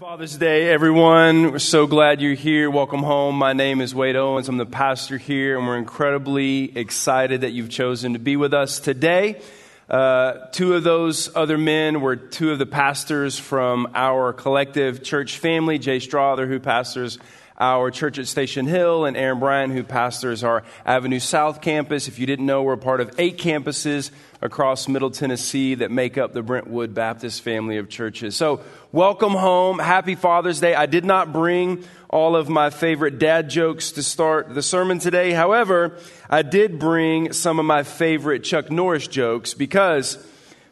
Father's 0.00 0.36
Day, 0.36 0.68
everyone. 0.68 1.52
We're 1.52 1.58
so 1.58 1.86
glad 1.86 2.20
you're 2.20 2.34
here. 2.34 2.70
Welcome 2.70 3.02
home. 3.02 3.34
My 3.34 3.54
name 3.54 3.80
is 3.80 3.94
Wade 3.94 4.14
Owens. 4.14 4.46
I'm 4.46 4.58
the 4.58 4.66
pastor 4.66 5.16
here, 5.16 5.56
and 5.56 5.66
we're 5.66 5.78
incredibly 5.78 6.76
excited 6.76 7.40
that 7.40 7.52
you've 7.52 7.70
chosen 7.70 8.12
to 8.12 8.18
be 8.18 8.36
with 8.36 8.52
us 8.52 8.78
today. 8.78 9.40
Uh, 9.88 10.48
two 10.52 10.74
of 10.74 10.82
those 10.82 11.34
other 11.34 11.56
men 11.56 12.02
were 12.02 12.14
two 12.14 12.52
of 12.52 12.58
the 12.58 12.66
pastors 12.66 13.38
from 13.38 13.88
our 13.94 14.34
collective 14.34 15.02
church 15.02 15.38
family. 15.38 15.78
Jay 15.78 15.98
Strother, 15.98 16.46
who 16.46 16.60
pastors 16.60 17.18
our 17.58 17.90
church 17.90 18.18
at 18.18 18.26
Station 18.26 18.66
Hill, 18.66 19.04
and 19.04 19.16
Aaron 19.16 19.38
Bryan, 19.38 19.70
who 19.70 19.82
pastors 19.82 20.44
our 20.44 20.62
Avenue 20.84 21.20
South 21.20 21.60
campus. 21.60 22.08
If 22.08 22.18
you 22.18 22.26
didn't 22.26 22.46
know, 22.46 22.62
we're 22.62 22.76
part 22.76 23.00
of 23.00 23.14
eight 23.18 23.38
campuses 23.38 24.10
across 24.42 24.88
Middle 24.88 25.10
Tennessee 25.10 25.76
that 25.76 25.90
make 25.90 26.18
up 26.18 26.32
the 26.32 26.42
Brentwood 26.42 26.94
Baptist 26.94 27.42
family 27.42 27.78
of 27.78 27.88
churches. 27.88 28.36
So, 28.36 28.62
welcome 28.92 29.32
home. 29.32 29.78
Happy 29.78 30.14
Father's 30.14 30.60
Day. 30.60 30.74
I 30.74 30.86
did 30.86 31.04
not 31.04 31.32
bring 31.32 31.84
all 32.08 32.36
of 32.36 32.48
my 32.48 32.70
favorite 32.70 33.18
dad 33.18 33.50
jokes 33.50 33.92
to 33.92 34.02
start 34.02 34.54
the 34.54 34.62
sermon 34.62 34.98
today. 34.98 35.32
However, 35.32 35.98
I 36.30 36.42
did 36.42 36.78
bring 36.78 37.32
some 37.32 37.58
of 37.58 37.64
my 37.64 37.82
favorite 37.82 38.44
Chuck 38.44 38.70
Norris 38.70 39.08
jokes 39.08 39.54
because 39.54 40.24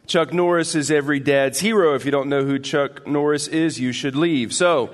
Chuck 0.07 0.33
Norris 0.33 0.75
is 0.75 0.91
every 0.91 1.19
dad's 1.19 1.59
hero. 1.59 1.95
If 1.95 2.05
you 2.05 2.11
don't 2.11 2.29
know 2.29 2.45
who 2.45 2.59
Chuck 2.59 3.07
Norris 3.07 3.47
is, 3.47 3.79
you 3.79 3.91
should 3.91 4.15
leave. 4.15 4.53
So, 4.53 4.91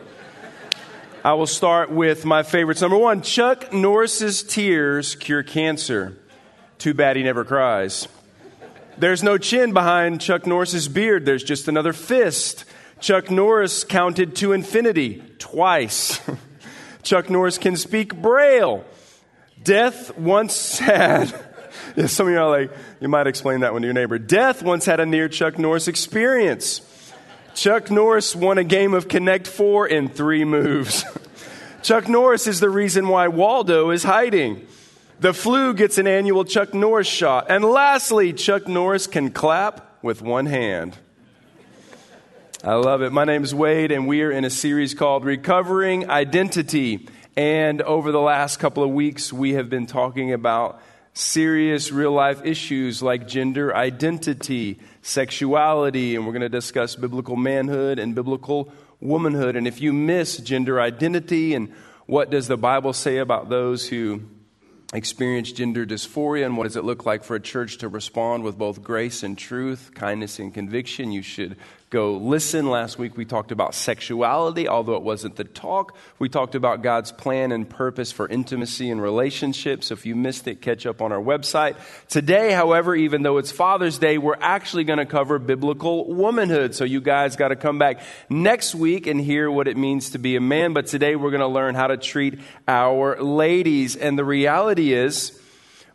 I 1.24 1.34
will 1.34 1.46
start 1.46 1.92
with 1.92 2.26
my 2.26 2.42
favorites. 2.42 2.82
Number 2.82 2.98
one, 2.98 3.22
Chuck 3.22 3.72
Norris's 3.72 4.42
tears 4.42 5.14
cure 5.14 5.44
cancer. 5.44 6.18
Too 6.80 6.96
bad 6.96 7.16
he 7.16 7.22
never 7.22 7.46
cries. 7.46 8.08
There's 8.98 9.22
no 9.22 9.38
chin 9.38 9.72
behind 9.72 10.20
Chuck 10.20 10.48
Norris's 10.48 10.88
beard. 10.88 11.26
There's 11.26 11.44
just 11.44 11.68
another 11.68 11.94
fist. 11.94 12.66
Chuck 13.00 13.30
Norris 13.30 13.84
counted 13.84 14.36
to 14.38 14.52
infinity 14.54 15.22
twice. 15.38 16.20
Chuck 17.04 17.30
Norris 17.30 17.60
can 17.60 17.78
speak 17.78 18.16
Braille. 18.16 18.84
Death 19.62 20.18
once 20.18 20.80
had, 20.80 21.28
some 22.08 22.28
of 22.28 22.34
you 22.34 22.40
are 22.40 22.50
like, 22.50 22.72
you 23.00 23.10
might 23.10 23.28
explain 23.28 23.60
that 23.60 23.74
one 23.74 23.84
to 23.84 23.88
your 23.88 23.94
neighbor. 23.94 24.18
Death 24.18 24.64
once 24.64 24.86
had 24.86 25.00
a 25.00 25.06
near 25.06 25.30
Chuck 25.30 25.60
Norris 25.60 25.88
experience. 25.88 26.82
Chuck 27.54 27.92
Norris 27.92 28.36
won 28.36 28.58
a 28.58 28.64
game 28.64 28.94
of 28.94 29.08
Connect 29.08 29.48
Four 29.48 29.88
in 29.88 30.08
three 30.10 30.46
moves. 30.46 31.04
Chuck 31.84 32.08
Norris 32.08 32.48
is 32.48 32.60
the 32.60 32.70
reason 32.70 33.08
why 33.08 33.28
Waldo 33.28 33.90
is 33.90 34.04
hiding. 34.04 34.68
The 35.20 35.34
flu 35.34 35.74
gets 35.74 35.98
an 35.98 36.08
annual 36.08 36.46
Chuck 36.46 36.74
Norris 36.74 37.08
shot. 37.08 37.48
And 37.50 37.64
lastly, 37.64 38.34
Chuck 38.34 38.68
Norris 38.68 39.08
can 39.08 39.32
clap 39.32 40.04
with 40.04 40.22
one 40.22 40.46
hand. 40.46 40.98
I 42.64 42.76
love 42.76 43.02
it. 43.02 43.12
My 43.12 43.26
name 43.26 43.44
is 43.44 43.54
Wade, 43.54 43.92
and 43.92 44.08
we 44.08 44.22
are 44.22 44.32
in 44.32 44.46
a 44.46 44.50
series 44.50 44.94
called 44.94 45.26
Recovering 45.26 46.10
Identity. 46.10 47.08
And 47.36 47.82
over 47.82 48.12
the 48.12 48.22
last 48.22 48.58
couple 48.58 48.84
of 48.84 48.92
weeks, 48.92 49.34
we 49.34 49.54
have 49.54 49.70
been 49.70 49.88
talking 49.88 50.34
about 50.34 50.82
serious 51.14 51.92
real 51.92 52.12
life 52.12 52.46
issues 52.46 53.02
like 53.02 53.28
gender 53.28 53.76
identity, 53.76 54.80
sexuality, 55.02 56.16
and 56.16 56.26
we're 56.26 56.32
going 56.32 56.42
to 56.42 56.50
discuss 56.50 56.96
biblical 56.96 57.36
manhood 57.36 58.00
and 58.00 58.16
biblical 58.16 58.72
womanhood. 59.00 59.56
And 59.56 59.68
if 59.68 59.82
you 59.82 59.92
miss 59.94 60.38
gender 60.38 60.80
identity 60.80 61.54
and 61.54 61.74
what 62.06 62.30
does 62.30 62.48
the 62.48 62.58
Bible 62.58 62.94
say 62.94 63.18
about 63.18 63.50
those 63.50 63.88
who 63.88 64.22
experience 64.94 65.52
gender 65.52 65.86
dysphoria 65.86 66.46
and 66.46 66.58
what 66.58 66.64
does 66.64 66.76
it 66.76 66.84
look 66.84 67.06
like 67.06 67.24
for 67.24 67.36
a 67.36 67.40
church 67.40 67.78
to 67.78 67.88
respond 67.88 68.44
with 68.44 68.58
both 68.58 68.84
grace 68.84 69.24
and 69.24 69.38
truth, 69.38 69.92
kindness 69.94 70.40
and 70.40 70.54
conviction, 70.54 71.12
you 71.12 71.22
should 71.22 71.56
go 71.92 72.14
listen. 72.14 72.70
Last 72.70 72.98
week 72.98 73.18
we 73.18 73.26
talked 73.26 73.52
about 73.52 73.76
sexuality, 73.76 74.70
although 74.70 74.96
it 74.96 75.04
wasn't 75.04 75.36
the 75.36 75.44
talk. 75.44 75.94
We 76.20 76.30
talked 76.30 76.56
about 76.56 76.84
God's 76.84 77.12
plan 77.12 77.52
and 77.52 77.70
purpose 77.70 78.14
for 78.14 78.30
intimacy 78.30 78.90
and 78.90 79.02
relationships. 79.02 79.92
If 79.92 80.06
you 80.06 80.16
missed 80.16 80.48
it, 80.48 80.62
catch 80.62 80.86
up 80.86 81.02
on 81.02 81.12
our 81.12 81.20
website. 81.20 81.76
Today, 82.08 82.54
however, 82.54 82.96
even 82.96 83.24
though 83.24 83.38
it's 83.38 83.52
Father's 83.52 83.98
Day, 83.98 84.18
we're 84.18 84.38
actually 84.40 84.86
going 84.86 85.00
to 85.00 85.06
cover 85.06 85.38
biblical 85.38 86.08
womanhood. 86.08 86.74
So 86.76 86.86
you 86.86 87.02
guys 87.02 87.36
got 87.36 87.50
to 87.50 87.58
come 87.58 87.78
back 87.78 88.00
next 88.30 88.74
week 88.74 89.06
and 89.06 89.20
hear 89.20 89.52
what 89.52 89.68
it 89.68 89.76
means 89.76 90.12
to 90.12 90.18
be 90.18 90.38
a 90.38 90.42
man. 90.42 90.72
But 90.72 90.88
today 90.88 91.18
we're 91.18 91.32
going 91.32 91.42
to 91.42 91.48
learn 91.48 91.76
how 91.76 91.88
to 91.88 91.98
treat 91.98 92.40
our 92.70 93.22
ladies. 93.22 93.98
And 93.98 94.18
the 94.18 94.24
reality 94.24 94.94
is, 94.94 95.38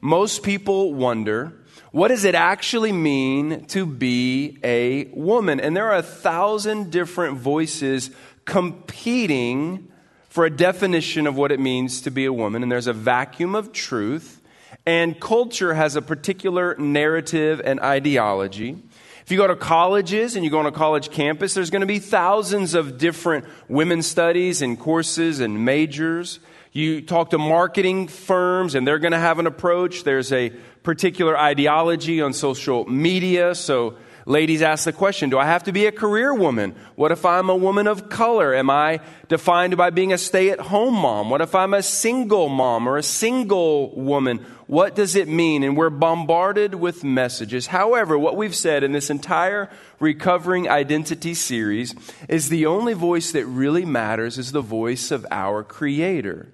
most 0.03 0.43
people 0.43 0.93
wonder, 0.93 1.55
what 1.97 2.09
does 2.09 2.25
it 2.25 2.35
actually 2.35 2.93
mean 2.93 3.65
to 3.69 3.87
be 3.87 4.59
a 4.63 5.07
woman? 5.15 5.59
And 5.59 5.75
there 5.75 5.87
are 5.87 5.97
a 5.97 6.03
thousand 6.03 6.91
different 6.91 7.39
voices 7.39 8.11
competing 8.45 9.91
for 10.29 10.45
a 10.45 10.51
definition 10.51 11.27
of 11.27 11.39
what 11.39 11.53
it 11.53 11.59
means 11.59 12.03
to 12.03 12.11
be 12.11 12.27
a 12.27 12.33
woman. 12.35 12.63
And 12.63 12.71
there's 12.71 12.87
a 12.87 12.93
vacuum 12.93 13.55
of 13.55 13.73
truth. 13.73 14.43
And 14.85 15.19
culture 15.19 15.73
has 15.73 15.97
a 15.97 16.03
particular 16.03 16.77
narrative 16.77 17.63
and 17.65 17.81
ideology. 17.81 18.77
If 19.23 19.31
you 19.31 19.39
go 19.39 19.47
to 19.47 19.57
colleges 19.57 20.37
and 20.37 20.45
you 20.45 20.51
go 20.51 20.59
on 20.59 20.67
a 20.67 20.73
college 20.73 21.11
campus, 21.11 21.55
there's 21.55 21.71
going 21.71 21.81
to 21.81 21.87
be 21.87 21.99
thousands 21.99 22.75
of 22.75 22.99
different 22.99 23.47
women's 23.69 24.07
studies 24.07 24.61
and 24.61 24.79
courses 24.79 25.41
and 25.41 25.65
majors. 25.65 26.41
You 26.77 27.01
talk 27.01 27.31
to 27.31 27.39
marketing 27.39 28.07
firms 28.07 28.75
and 28.75 28.87
they're 28.87 28.99
going 28.99 29.13
to 29.13 29.19
have 29.19 29.39
an 29.39 29.47
approach. 29.47 30.05
There's 30.05 30.31
a 30.31 30.51
particular 30.83 31.35
ideology 31.35 32.21
on 32.21 32.35
social 32.35 32.85
media. 32.85 33.55
So 33.55 33.97
ladies 34.27 34.61
ask 34.61 34.85
the 34.85 34.93
question, 34.93 35.31
do 35.31 35.39
I 35.39 35.47
have 35.47 35.65
to 35.65 35.73
be 35.73 35.87
a 35.87 35.91
career 35.91 36.35
woman? 36.35 36.75
What 36.95 37.13
if 37.13 37.25
I'm 37.25 37.49
a 37.49 37.57
woman 37.57 37.87
of 37.87 38.11
color? 38.11 38.55
Am 38.55 38.69
I 38.69 39.01
defined 39.29 39.79
by 39.79 39.89
being 39.89 40.13
a 40.13 40.19
stay 40.19 40.51
at 40.51 40.61
home 40.61 40.93
mom? 40.93 41.31
What 41.31 41.41
if 41.41 41.55
I'm 41.55 41.73
a 41.73 41.83
single 41.83 42.51
mom 42.51 42.87
or 42.87 42.99
a 42.99 43.03
single 43.03 43.99
woman? 43.99 44.45
What 44.67 44.95
does 44.95 45.17
it 45.17 45.29
mean? 45.29 45.63
And 45.63 45.79
we're 45.79 45.89
bombarded 45.89 46.75
with 46.75 47.03
messages. 47.03 47.69
However, 47.69 48.19
what 48.19 48.37
we've 48.37 48.55
said 48.55 48.85
in 48.85 48.93
this 48.93 49.09
entire 49.09 49.71
Recovering 49.99 50.69
Identity 50.69 51.33
series 51.33 51.95
is 52.29 52.51
the 52.51 52.67
only 52.67 52.93
voice 52.93 53.33
that 53.33 53.47
really 53.47 53.87
matters 53.87 54.37
is 54.37 54.53
the 54.53 54.61
voice 54.61 55.11
of 55.11 55.25
our 55.31 55.65
Creator 55.65 56.49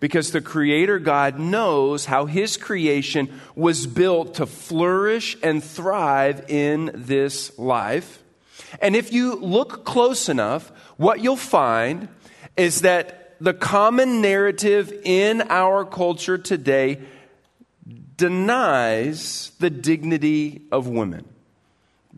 because 0.00 0.30
the 0.30 0.40
Creator 0.40 1.00
God 1.00 1.38
knows 1.38 2.04
how 2.04 2.26
His 2.26 2.56
creation 2.56 3.40
was 3.54 3.86
built 3.86 4.34
to 4.34 4.46
flourish 4.46 5.36
and 5.42 5.62
thrive 5.62 6.48
in 6.48 6.90
this 6.94 7.56
life. 7.58 8.22
And 8.80 8.94
if 8.94 9.12
you 9.12 9.36
look 9.36 9.84
close 9.84 10.28
enough, 10.28 10.70
what 10.96 11.20
you'll 11.20 11.36
find 11.36 12.08
is 12.56 12.82
that 12.82 13.36
the 13.40 13.54
common 13.54 14.20
narrative 14.20 14.92
in 15.04 15.42
our 15.42 15.84
culture 15.84 16.38
today 16.38 17.00
denies 18.16 19.52
the 19.60 19.70
dignity 19.70 20.62
of 20.72 20.88
women. 20.88 21.24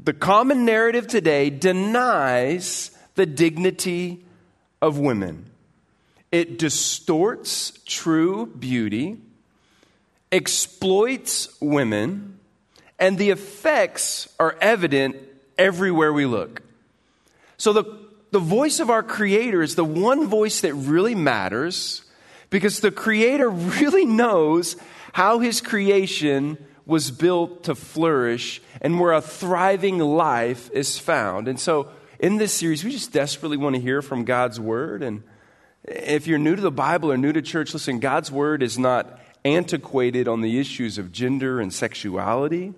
The 0.03 0.15
common 0.15 0.65
narrative 0.65 1.07
today 1.07 1.51
denies 1.51 2.91
the 3.17 3.27
dignity 3.27 4.25
of 4.81 4.99
women. 4.99 5.50
It 6.33 6.59
distorts 6.59 7.73
true 7.87 8.47
beauty, 8.47 9.19
exploits 10.31 11.61
women, 11.61 12.39
and 12.99 13.19
the 13.19 13.31
effects 13.31 14.33
are 14.39 14.57
evident 14.61 15.17
everywhere 15.59 16.13
we 16.13 16.27
look. 16.27 16.63
So, 17.57 17.73
the, 17.73 17.85
the 18.31 18.39
voice 18.39 18.79
of 18.79 18.91
our 18.91 19.03
Creator 19.03 19.63
is 19.63 19.75
the 19.75 19.85
one 19.85 20.29
voice 20.29 20.61
that 20.61 20.75
really 20.75 21.15
matters 21.15 22.03
because 22.49 22.81
the 22.81 22.93
Creator 22.93 23.51
really 23.81 24.05
knows 24.05 24.77
how 25.13 25.41
His 25.41 25.61
creation 25.61 26.59
was 26.87 27.11
built 27.11 27.65
to 27.65 27.75
flourish 27.75 28.63
and 28.81 29.01
where 29.01 29.13
a 29.13 29.21
thriving 29.21 29.99
life 29.99 30.71
is 30.73 30.99
found. 30.99 31.49
And 31.49 31.59
so, 31.59 31.89
in 32.21 32.37
this 32.37 32.53
series, 32.53 32.85
we 32.85 32.91
just 32.93 33.13
desperately 33.13 33.57
want 33.57 33.75
to 33.75 33.83
hear 33.83 34.01
from 34.01 34.25
God's 34.25 34.61
Word 34.61 35.03
and 35.03 35.23
if 35.91 36.27
you're 36.27 36.39
new 36.39 36.55
to 36.55 36.63
the 36.63 36.71
Bible 36.71 37.11
or 37.11 37.17
new 37.17 37.33
to 37.33 37.43
church, 37.43 37.75
listen, 37.75 37.99
God's 37.99 38.31
word 38.31 38.63
is 38.63 38.79
not 38.79 39.21
antiquated 39.45 40.29
on 40.29 40.41
the 40.41 40.59
issues 40.59 40.99
of 40.99 41.13
gender 41.13 41.61
and 41.61 41.73
sexuality. 41.73 42.75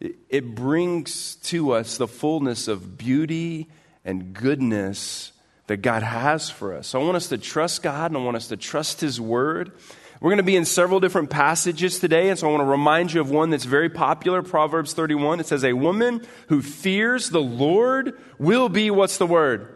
It 0.00 0.54
brings 0.54 1.36
to 1.36 1.72
us 1.72 1.96
the 1.96 2.06
fullness 2.06 2.68
of 2.68 2.98
beauty 2.98 3.70
and 4.04 4.34
goodness 4.34 5.32
that 5.68 5.78
God 5.78 6.02
has 6.02 6.50
for 6.50 6.74
us. 6.74 6.88
So 6.88 7.00
I 7.00 7.04
want 7.04 7.16
us 7.16 7.28
to 7.28 7.38
trust 7.38 7.82
God 7.82 8.10
and 8.10 8.18
I 8.18 8.22
want 8.22 8.36
us 8.36 8.48
to 8.48 8.56
trust 8.56 9.00
His 9.00 9.18
Word. 9.18 9.72
We're 10.20 10.30
going 10.30 10.36
to 10.38 10.44
be 10.44 10.56
in 10.56 10.64
several 10.64 11.00
different 11.00 11.30
passages 11.30 11.98
today, 11.98 12.30
and 12.30 12.38
so 12.38 12.48
I 12.48 12.50
want 12.50 12.62
to 12.62 12.70
remind 12.70 13.12
you 13.12 13.20
of 13.20 13.30
one 13.30 13.50
that's 13.50 13.64
very 13.64 13.90
popular 13.90 14.42
Proverbs 14.42 14.92
31. 14.92 15.40
It 15.40 15.46
says, 15.46 15.64
A 15.64 15.72
woman 15.74 16.26
who 16.48 16.62
fears 16.62 17.30
the 17.30 17.42
Lord 17.42 18.18
will 18.38 18.68
be, 18.68 18.90
what's 18.90 19.18
the 19.18 19.26
word? 19.26 19.75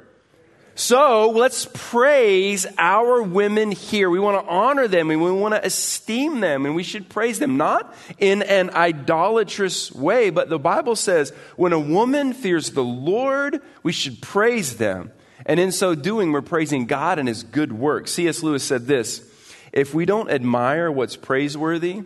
So 0.75 1.31
let's 1.31 1.69
praise 1.73 2.67
our 2.79 3.23
women 3.23 3.71
here. 3.71 4.09
We 4.09 4.19
want 4.19 4.43
to 4.43 4.51
honor 4.51 4.89
them 4.89 5.11
and 5.11 5.23
we 5.23 5.31
want 5.31 5.55
to 5.55 5.65
esteem 5.65 6.41
them 6.41 6.65
and 6.65 6.75
we 6.75 6.83
should 6.83 7.09
praise 7.09 7.39
them, 7.39 7.57
not 7.57 7.95
in 8.19 8.43
an 8.43 8.71
idolatrous 8.71 9.93
way, 9.93 10.31
but 10.31 10.49
the 10.49 10.59
Bible 10.59 10.97
says 10.97 11.33
when 11.57 11.73
a 11.73 11.79
woman 11.79 12.33
fears 12.33 12.71
the 12.71 12.85
Lord, 12.85 13.61
we 13.83 13.93
should 13.93 14.23
praise 14.23 14.77
them. 14.77 15.13
And 15.45 15.59
in 15.59 15.73
so 15.73 15.95
doing, 15.95 16.33
we're 16.33 16.43
praising 16.43 16.87
God 16.87 17.19
and 17.19 17.29
His 17.29 17.43
good 17.43 17.73
work. 17.73 18.09
C.S. 18.09 18.43
Lewis 18.43 18.63
said 18.63 18.87
this 18.87 19.29
If 19.73 19.95
we 19.95 20.05
don't 20.05 20.31
admire 20.31 20.91
what's 20.91 21.17
praiseworthy, 21.17 22.03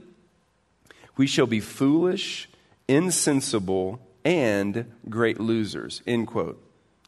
we 1.17 1.27
shall 1.27 1.47
be 1.47 1.61
foolish, 1.61 2.49
insensible, 2.89 4.01
and 4.25 4.93
great 5.09 5.39
losers. 5.39 6.03
End 6.07 6.27
quote. 6.27 6.61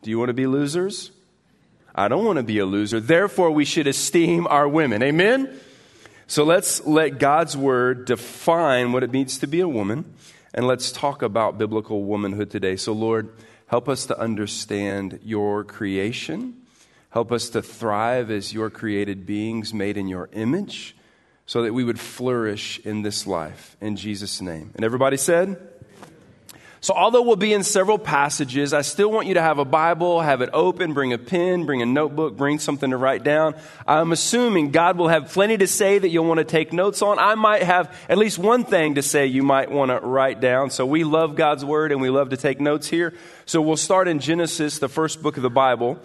Do 0.02 0.10
you 0.10 0.18
want 0.18 0.28
to 0.28 0.34
be 0.34 0.46
losers? 0.46 1.12
I 1.98 2.08
don't 2.08 2.26
want 2.26 2.36
to 2.36 2.42
be 2.42 2.58
a 2.58 2.66
loser. 2.66 3.00
Therefore, 3.00 3.50
we 3.50 3.64
should 3.64 3.86
esteem 3.86 4.46
our 4.46 4.68
women. 4.68 5.02
Amen? 5.02 5.58
So 6.26 6.44
let's 6.44 6.84
let 6.84 7.18
God's 7.18 7.56
word 7.56 8.04
define 8.04 8.92
what 8.92 9.02
it 9.02 9.10
means 9.12 9.38
to 9.38 9.46
be 9.46 9.60
a 9.60 9.68
woman, 9.68 10.04
and 10.52 10.66
let's 10.66 10.92
talk 10.92 11.22
about 11.22 11.56
biblical 11.56 12.04
womanhood 12.04 12.50
today. 12.50 12.76
So, 12.76 12.92
Lord, 12.92 13.30
help 13.68 13.88
us 13.88 14.04
to 14.06 14.18
understand 14.18 15.20
your 15.22 15.64
creation. 15.64 16.54
Help 17.10 17.32
us 17.32 17.48
to 17.50 17.62
thrive 17.62 18.30
as 18.30 18.52
your 18.52 18.68
created 18.68 19.24
beings 19.24 19.72
made 19.72 19.96
in 19.96 20.06
your 20.06 20.28
image 20.34 20.94
so 21.46 21.62
that 21.62 21.72
we 21.72 21.82
would 21.82 21.98
flourish 21.98 22.78
in 22.80 23.02
this 23.02 23.26
life. 23.26 23.76
In 23.80 23.96
Jesus' 23.96 24.42
name. 24.42 24.72
And 24.74 24.84
everybody 24.84 25.16
said, 25.16 25.56
so, 26.80 26.94
although 26.94 27.22
we'll 27.22 27.36
be 27.36 27.52
in 27.52 27.62
several 27.62 27.98
passages, 27.98 28.72
I 28.72 28.82
still 28.82 29.10
want 29.10 29.26
you 29.26 29.34
to 29.34 29.42
have 29.42 29.58
a 29.58 29.64
Bible, 29.64 30.20
have 30.20 30.40
it 30.42 30.50
open, 30.52 30.92
bring 30.92 31.12
a 31.12 31.18
pen, 31.18 31.64
bring 31.64 31.82
a 31.82 31.86
notebook, 31.86 32.36
bring 32.36 32.58
something 32.58 32.90
to 32.90 32.96
write 32.96 33.24
down. 33.24 33.54
I'm 33.86 34.12
assuming 34.12 34.70
God 34.70 34.98
will 34.98 35.08
have 35.08 35.32
plenty 35.32 35.56
to 35.56 35.66
say 35.66 35.98
that 35.98 36.08
you'll 36.08 36.26
want 36.26 36.38
to 36.38 36.44
take 36.44 36.72
notes 36.72 37.02
on. 37.02 37.18
I 37.18 37.34
might 37.34 37.62
have 37.62 37.96
at 38.08 38.18
least 38.18 38.38
one 38.38 38.64
thing 38.64 38.96
to 38.96 39.02
say 39.02 39.26
you 39.26 39.42
might 39.42 39.70
want 39.70 39.90
to 39.90 40.00
write 40.00 40.40
down. 40.40 40.70
So, 40.70 40.84
we 40.86 41.02
love 41.04 41.34
God's 41.34 41.64
Word 41.64 41.92
and 41.92 42.00
we 42.00 42.10
love 42.10 42.30
to 42.30 42.36
take 42.36 42.60
notes 42.60 42.88
here. 42.88 43.14
So, 43.46 43.62
we'll 43.62 43.76
start 43.76 44.06
in 44.06 44.18
Genesis, 44.18 44.78
the 44.78 44.88
first 44.88 45.22
book 45.22 45.36
of 45.36 45.42
the 45.42 45.50
Bible. 45.50 45.98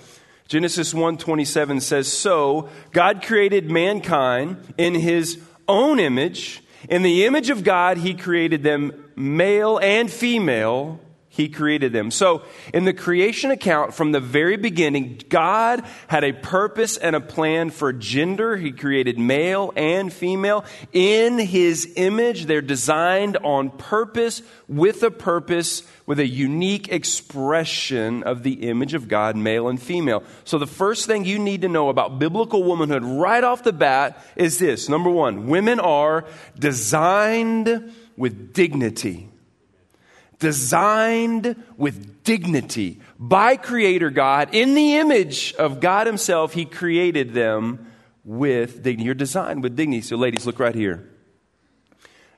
Genesis 0.52 0.94
1:27 0.94 1.80
says, 1.80 2.12
"So 2.12 2.68
God 2.92 3.24
created 3.24 3.72
mankind 3.72 4.58
in 4.78 4.96
his 4.96 5.38
own 5.66 5.98
image, 5.98 6.62
in 6.90 7.02
the 7.04 7.26
image 7.26 7.50
of 7.50 7.64
God 7.64 7.98
he 7.98 8.14
created 8.14 8.64
them 8.64 8.94
male 9.16 9.78
and 9.78 10.12
female, 10.12 11.00
he 11.34 11.48
created 11.48 11.94
them. 11.94 12.12
So, 12.12 12.42
in 12.74 12.84
the 12.84 12.92
creation 12.92 13.52
account 13.52 13.94
from 13.94 14.12
the 14.12 14.20
very 14.20 14.58
beginning, 14.58 15.22
God 15.30 15.82
had 16.08 16.26
a 16.26 16.34
purpose 16.34 16.98
and 16.98 17.16
a 17.16 17.22
plan 17.22 17.70
for 17.70 17.94
gender. 17.94 18.58
He 18.58 18.74
created 18.74 19.18
male 19.18 19.72
and 19.78 20.12
female. 20.12 20.66
In 20.92 21.40
his 21.40 21.94
image, 21.96 22.48
they're 22.48 22.62
designed 22.62 23.38
on 23.38 23.70
purpose, 23.70 24.42
with 24.68 25.04
a 25.04 25.10
purpose, 25.10 25.84
with 26.06 26.20
a 26.20 26.28
unique 26.28 26.90
expression 26.90 28.24
of 28.24 28.44
the 28.44 28.68
image 28.68 28.94
of 28.94 29.08
God, 29.08 29.38
male 29.38 29.70
and 29.70 29.82
female. 29.82 30.24
So, 30.44 30.58
the 30.58 30.68
first 30.68 31.08
thing 31.08 31.24
you 31.24 31.40
need 31.40 31.62
to 31.62 31.70
know 31.70 31.88
about 31.88 32.20
biblical 32.20 32.62
womanhood 32.62 33.06
right 33.06 33.44
off 33.44 33.64
the 33.64 33.72
bat 33.72 34.22
is 34.36 34.60
this 34.60 34.90
number 34.90 35.10
one, 35.10 35.48
women 35.48 35.80
are 35.80 36.26
designed 36.60 37.94
with 38.18 38.52
dignity. 38.52 39.31
Designed 40.42 41.56
with 41.78 42.24
dignity 42.26 43.00
by 43.18 43.56
Creator 43.56 44.10
God. 44.10 44.50
In 44.52 44.76
the 44.76 44.98
image 44.98 45.54
of 45.54 45.80
God 45.80 46.08
Himself, 46.08 46.54
He 46.54 46.66
created 46.66 47.34
them 47.34 47.88
with 48.26 48.84
dignity. 48.84 49.06
You're 49.06 49.14
designed 49.14 49.64
with 49.64 49.76
dignity. 49.76 50.02
So, 50.02 50.16
ladies, 50.18 50.46
look 50.46 50.60
right 50.60 50.76
here. 50.76 51.08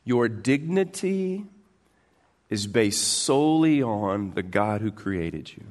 Your 0.05 0.27
dignity 0.27 1.45
is 2.49 2.67
based 2.67 3.07
solely 3.07 3.81
on 3.81 4.31
the 4.31 4.43
God 4.43 4.81
who 4.81 4.91
created 4.91 5.51
you. 5.55 5.63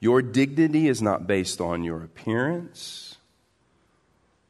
Your 0.00 0.22
dignity 0.22 0.88
is 0.88 1.02
not 1.02 1.26
based 1.26 1.60
on 1.60 1.84
your 1.84 2.02
appearance, 2.02 3.16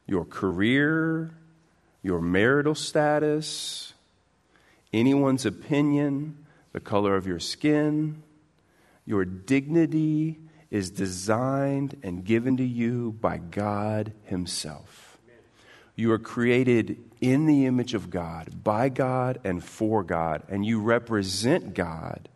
your 0.07 0.25
career, 0.25 1.31
your 2.01 2.21
marital 2.21 2.75
status, 2.75 3.92
anyone's 4.93 5.45
opinion, 5.45 6.45
the 6.71 6.79
color 6.79 7.15
of 7.15 7.27
your 7.27 7.39
skin. 7.39 8.23
Your 9.05 9.25
dignity 9.25 10.39
is 10.69 10.89
designed 10.89 11.97
and 12.03 12.23
given 12.23 12.57
to 12.57 12.63
you 12.63 13.11
by 13.19 13.37
God 13.37 14.13
Himself. 14.23 15.17
You 15.95 16.11
are 16.11 16.19
created 16.19 16.97
in 17.21 17.45
the 17.45 17.65
image 17.65 17.93
of 17.93 18.09
God, 18.09 18.63
by 18.63 18.89
God 18.89 19.39
and 19.43 19.63
for 19.63 20.03
God, 20.03 20.43
and 20.49 20.65
you 20.65 20.81
represent 20.81 21.73
God. 21.73 22.29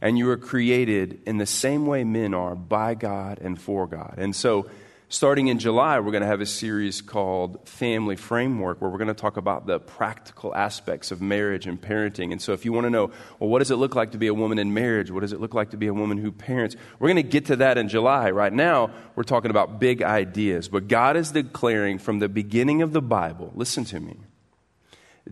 And 0.00 0.16
you 0.16 0.30
are 0.30 0.36
created 0.36 1.20
in 1.26 1.38
the 1.38 1.46
same 1.46 1.86
way 1.86 2.04
men 2.04 2.34
are, 2.34 2.54
by 2.54 2.94
God 2.94 3.38
and 3.40 3.60
for 3.60 3.86
God. 3.86 4.14
And 4.18 4.36
so, 4.36 4.68
Starting 5.10 5.48
in 5.48 5.58
July, 5.58 5.98
we're 6.00 6.10
going 6.10 6.20
to 6.20 6.26
have 6.26 6.42
a 6.42 6.46
series 6.46 7.00
called 7.00 7.66
Family 7.66 8.14
Framework, 8.14 8.78
where 8.82 8.90
we're 8.90 8.98
going 8.98 9.08
to 9.08 9.14
talk 9.14 9.38
about 9.38 9.66
the 9.66 9.80
practical 9.80 10.54
aspects 10.54 11.10
of 11.10 11.22
marriage 11.22 11.66
and 11.66 11.80
parenting. 11.80 12.30
And 12.30 12.42
so, 12.42 12.52
if 12.52 12.66
you 12.66 12.74
want 12.74 12.84
to 12.84 12.90
know, 12.90 13.10
well, 13.38 13.48
what 13.48 13.60
does 13.60 13.70
it 13.70 13.76
look 13.76 13.94
like 13.94 14.12
to 14.12 14.18
be 14.18 14.26
a 14.26 14.34
woman 14.34 14.58
in 14.58 14.74
marriage? 14.74 15.10
What 15.10 15.20
does 15.20 15.32
it 15.32 15.40
look 15.40 15.54
like 15.54 15.70
to 15.70 15.78
be 15.78 15.86
a 15.86 15.94
woman 15.94 16.18
who 16.18 16.30
parents? 16.30 16.76
We're 16.98 17.08
going 17.08 17.16
to 17.16 17.22
get 17.22 17.46
to 17.46 17.56
that 17.56 17.78
in 17.78 17.88
July. 17.88 18.30
Right 18.32 18.52
now, 18.52 18.90
we're 19.16 19.22
talking 19.22 19.50
about 19.50 19.80
big 19.80 20.02
ideas. 20.02 20.68
But 20.68 20.88
God 20.88 21.16
is 21.16 21.32
declaring 21.32 21.96
from 21.96 22.18
the 22.18 22.28
beginning 22.28 22.82
of 22.82 22.92
the 22.92 23.00
Bible 23.00 23.50
listen 23.54 23.86
to 23.86 24.00
me 24.00 24.18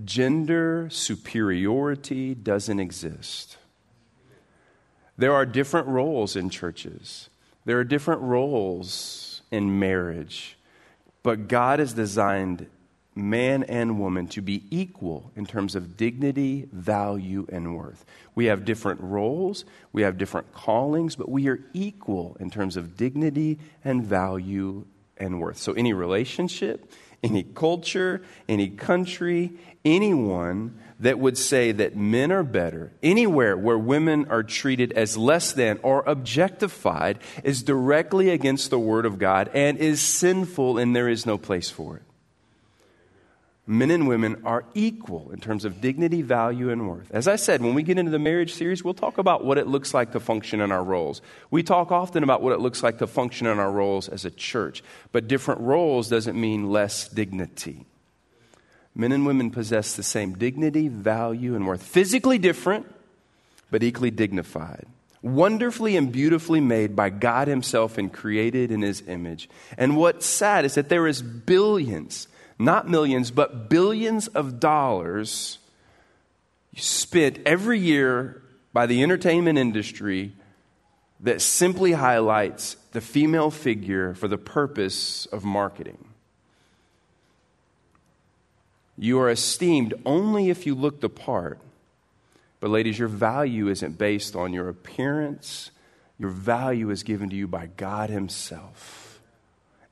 gender 0.07 0.89
superiority 0.91 2.35
doesn't 2.35 2.81
exist. 2.81 3.59
There 5.19 5.35
are 5.35 5.45
different 5.45 5.89
roles 5.89 6.35
in 6.35 6.49
churches, 6.49 7.29
there 7.67 7.79
are 7.79 7.85
different 7.85 8.23
roles 8.23 9.36
in 9.51 9.79
marriage. 9.79 10.57
But 11.23 11.49
God 11.49 11.79
has 11.79 11.93
designed 11.93 12.67
man 13.17 13.63
and 13.65 13.99
woman 13.99 14.29
to 14.29 14.43
be 14.43 14.63
equal 14.71 15.33
in 15.35 15.47
terms 15.47 15.75
of 15.75 15.97
dignity, 15.97 16.69
value, 16.71 17.47
and 17.51 17.75
worth. 17.75 18.05
We 18.35 18.45
have 18.47 18.65
different 18.65 19.01
roles, 19.01 19.65
we 19.93 20.03
have 20.03 20.19
different 20.19 20.53
callings, 20.53 21.17
but 21.17 21.29
we 21.29 21.49
are 21.49 21.59
equal 21.73 22.37
in 22.39 22.51
terms 22.51 22.77
of 22.77 22.97
dignity 22.97 23.59
and 23.83 24.05
value 24.05 24.85
and 25.17 25.41
worth. 25.41 25.57
So, 25.57 25.73
any 25.73 25.95
relationship, 25.95 26.93
any 27.27 27.43
culture, 27.43 28.23
any 28.49 28.69
country, 28.71 29.53
anyone 29.85 30.79
that 31.01 31.19
would 31.19 31.37
say 31.37 31.73
that 31.73 31.97
men 31.97 32.33
are 32.33 32.43
better, 32.43 32.93
anywhere 33.03 33.57
where 33.57 33.79
women 33.79 34.27
are 34.31 34.43
treated 34.43 34.93
as 34.93 35.17
less 35.17 35.53
than 35.53 35.79
or 35.83 36.03
objectified, 36.07 37.19
is 37.45 37.63
directly 37.63 38.31
against 38.31 38.71
the 38.71 38.79
Word 38.79 39.05
of 39.05 39.19
God 39.19 39.51
and 39.53 39.77
is 39.79 40.01
sinful, 40.01 40.79
and 40.79 40.97
there 40.97 41.09
is 41.09 41.27
no 41.27 41.37
place 41.37 41.69
for 41.69 41.97
it. 41.97 42.03
Men 43.69 43.91
and 43.91 44.07
women 44.07 44.43
are 44.45 44.65
equal 44.75 45.33
in 45.33 45.41
terms 45.41 45.65
of 45.65 45.81
dignity, 45.81 46.23
value, 46.23 46.71
and 46.71 46.89
worth. 46.89 47.11
As 47.11 47.27
I 47.27 47.35
said, 47.35 47.63
when 47.63 47.75
we 47.75 47.83
get 47.83 47.99
into 47.99 48.13
the 48.13 48.19
marriage 48.19 48.55
series, 48.55 48.85
we'll 48.85 48.95
talk 48.95 49.19
about 49.19 49.45
what 49.45 49.59
it 49.59 49.67
looks 49.67 49.93
like 49.93 50.13
to 50.13 50.21
function 50.21 50.61
in 50.61 50.71
our 50.71 50.85
roles. 50.85 51.21
We 51.51 51.65
talk 51.65 51.91
often 51.91 52.23
about 52.23 52.43
what 52.43 52.53
it 52.53 52.61
looks 52.61 52.85
like 52.85 52.99
to 52.99 53.09
function 53.09 53.49
in 53.49 53.59
our 53.59 53.73
roles 53.73 54.09
as 54.09 54.25
a 54.25 54.31
church, 54.31 54.85
but 55.11 55.27
different 55.27 55.63
roles 55.63 56.09
doesn't 56.09 56.41
mean 56.41 56.71
less 56.71 57.09
dignity. 57.09 57.87
Men 58.95 59.11
and 59.11 59.27
women 59.27 59.51
possess 59.51 59.95
the 59.95 60.03
same 60.05 60.35
dignity, 60.35 60.87
value, 60.87 61.57
and 61.57 61.67
worth. 61.67 61.83
Physically 61.83 62.39
different, 62.39 62.87
but 63.71 63.83
equally 63.83 64.13
dignified. 64.13 64.87
Wonderfully 65.23 65.97
and 65.97 66.13
beautifully 66.13 66.61
made 66.61 66.95
by 66.95 67.11
God 67.11 67.49
Himself 67.49 67.99
and 67.99 68.13
created 68.13 68.71
in 68.71 68.83
His 68.83 69.03
image. 69.09 69.51
And 69.77 69.97
what's 69.97 70.25
sad 70.25 70.65
is 70.65 70.77
that 70.77 70.89
there 70.89 71.09
is 71.09 71.21
billions, 71.21 72.29
not 72.59 72.89
millions, 72.89 73.31
but 73.31 73.69
billions 73.69 74.29
of 74.29 74.61
dollars 74.61 75.59
spent 76.77 77.39
every 77.47 77.79
year 77.79 78.43
by 78.73 78.87
the 78.87 79.03
entertainment 79.03 79.59
industry 79.59 80.33
that 81.21 81.41
simply 81.41 81.93
highlights 81.93 82.77
the 82.93 83.01
female 83.01 83.51
figure 83.51 84.15
for 84.15 84.29
the 84.29 84.39
purpose 84.39 85.27
of 85.27 85.45
marketing. 85.45 85.99
You 88.99 89.19
are 89.21 89.31
esteemed 89.31 89.95
only 90.05 90.51
if 90.51 90.67
you 90.67 90.75
look 90.75 91.01
the 91.01 91.09
part. 91.09 91.59
But, 92.61 92.71
ladies, 92.71 92.99
your 92.99 93.09
value 93.09 93.69
isn't 93.69 93.99
based 93.99 94.35
on 94.35 94.53
your 94.53 94.69
appearance. 94.69 95.71
Your 96.19 96.31
value 96.31 96.89
is 96.91 97.03
given 97.03 97.29
to 97.31 97.37
you 97.37 97.47
by 97.47 97.67
God 97.77 98.09
Himself. 98.09 99.21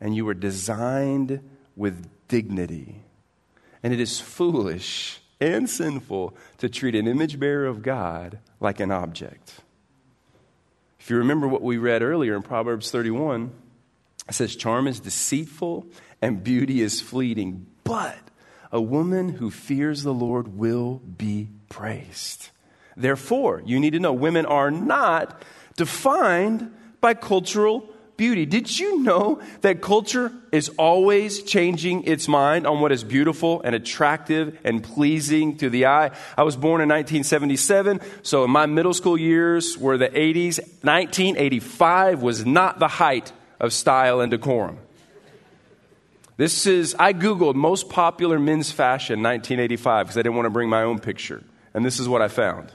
And 0.01 0.17
you 0.17 0.25
were 0.25 0.35
designed 0.35 1.41
with 1.77 2.09
dignity. 2.29 3.03
And 3.83 3.93
it 3.93 4.01
is 4.01 4.21
foolish 4.21 5.21
and 5.41 5.69
sinful 5.69 6.37
to 6.59 6.69
treat 6.69 6.95
an 6.95 7.07
image 7.07 7.39
bearer 7.39 7.67
of 7.67 7.83
God 7.83 8.39
like 8.61 8.81
an 8.81 8.91
object. 8.91 9.61
If 10.99 11.11
you 11.11 11.17
remember 11.19 11.47
what 11.47 11.63
we 11.63 11.77
read 11.77 12.03
earlier 12.03 12.35
in 12.35 12.43
Proverbs 12.43 12.91
31, 12.91 13.53
it 14.29 14.35
says, 14.35 14.57
Charm 14.57 14.87
is 14.87 15.01
deceitful 15.01 15.87
and 16.23 16.43
beauty 16.43 16.81
is 16.81 17.03
fleeting, 17.03 17.67
but 17.85 18.17
a 18.73 18.81
woman 18.81 19.29
who 19.29 19.51
fears 19.51 20.03
the 20.03 20.15
Lord 20.15 20.57
will 20.57 21.03
be 21.19 21.51
praised. 21.69 22.49
Therefore, 22.97 23.63
you 23.67 23.79
need 23.79 23.93
to 23.93 24.01
know 24.01 24.13
women 24.13 24.47
are 24.47 24.71
not 24.71 25.43
defined 25.77 26.73
by 27.01 27.15
cultural 27.15 27.89
beauty. 28.17 28.47
Did 28.47 28.79
you 28.79 29.03
know 29.03 29.43
that 29.63 29.81
culture 29.81 30.33
is 30.53 30.69
always 30.71 31.43
changing 31.43 32.05
its 32.05 32.29
mind 32.29 32.67
on 32.67 32.81
what 32.81 32.93
is 32.93 33.03
beautiful 33.03 33.61
and 33.63 33.75
attractive 33.75 34.59
and 34.65 34.83
pleasing 34.83 35.57
to 35.59 35.69
the 35.69 35.87
eye? 35.87 36.11
I 36.37 36.43
was 36.43 36.57
born 36.57 36.81
in 36.81 36.89
1977, 36.89 38.01
so 38.23 38.45
in 38.45 38.51
my 38.51 38.67
middle 38.67 38.95
school 38.95 39.19
years 39.19 39.77
were 39.77 39.99
the 39.99 40.09
80s. 40.09 40.59
1985 40.83 42.23
was 42.23 42.47
not 42.47 42.79
the 42.79 42.89
height 42.89 43.33
of 43.59 43.73
style 43.73 44.21
and 44.21 44.31
decorum. 44.31 44.79
This 46.37 46.67
is, 46.67 46.97
I 46.99 47.13
Googled 47.13 47.55
most 47.55 47.89
popular 47.89 48.39
men's 48.39 48.73
fashion 48.73 49.23
1985 49.23 50.07
because 50.07 50.19
I 50.19 50.23
didn't 50.23 50.35
want 50.35 50.47
to 50.47 50.51
bring 50.51 50.69
my 50.69 50.83
own 50.83 50.99
picture. 50.99 51.43
And 51.73 51.85
this 51.85 52.01
is 52.01 52.09
what 52.09 52.23
I 52.23 52.29
found. 52.29 52.73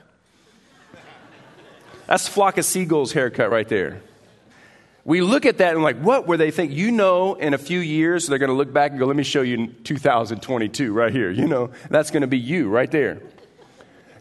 That's 2.08 2.28
Flock 2.28 2.58
of 2.58 2.66
Seagulls 2.66 3.12
haircut 3.12 3.52
right 3.52 3.68
there 3.68 4.02
we 5.10 5.22
look 5.22 5.48
at 5.48 5.58
that 5.58 5.74
and 5.74 5.82
like, 5.82 5.98
what 5.98 6.28
were 6.28 6.38
they 6.38 6.52
think? 6.52 6.72
You 6.72 6.92
know, 6.92 7.34
in 7.34 7.56
a 7.56 7.58
few 7.58 7.80
years, 7.80 8.28
they're 8.28 8.38
going 8.38 8.52
to 8.52 8.56
look 8.56 8.72
back 8.72 8.92
and 8.92 9.00
go, 9.00 9.08
let 9.08 9.16
me 9.16 9.24
show 9.24 9.42
you 9.42 9.66
2022 9.66 10.94
right 10.94 11.12
here. 11.12 11.32
You 11.32 11.48
know, 11.48 11.72
that's 11.90 12.12
going 12.12 12.22
to 12.22 12.28
be 12.28 12.38
you 12.38 12.70
right 12.70 12.92
there. 12.92 13.20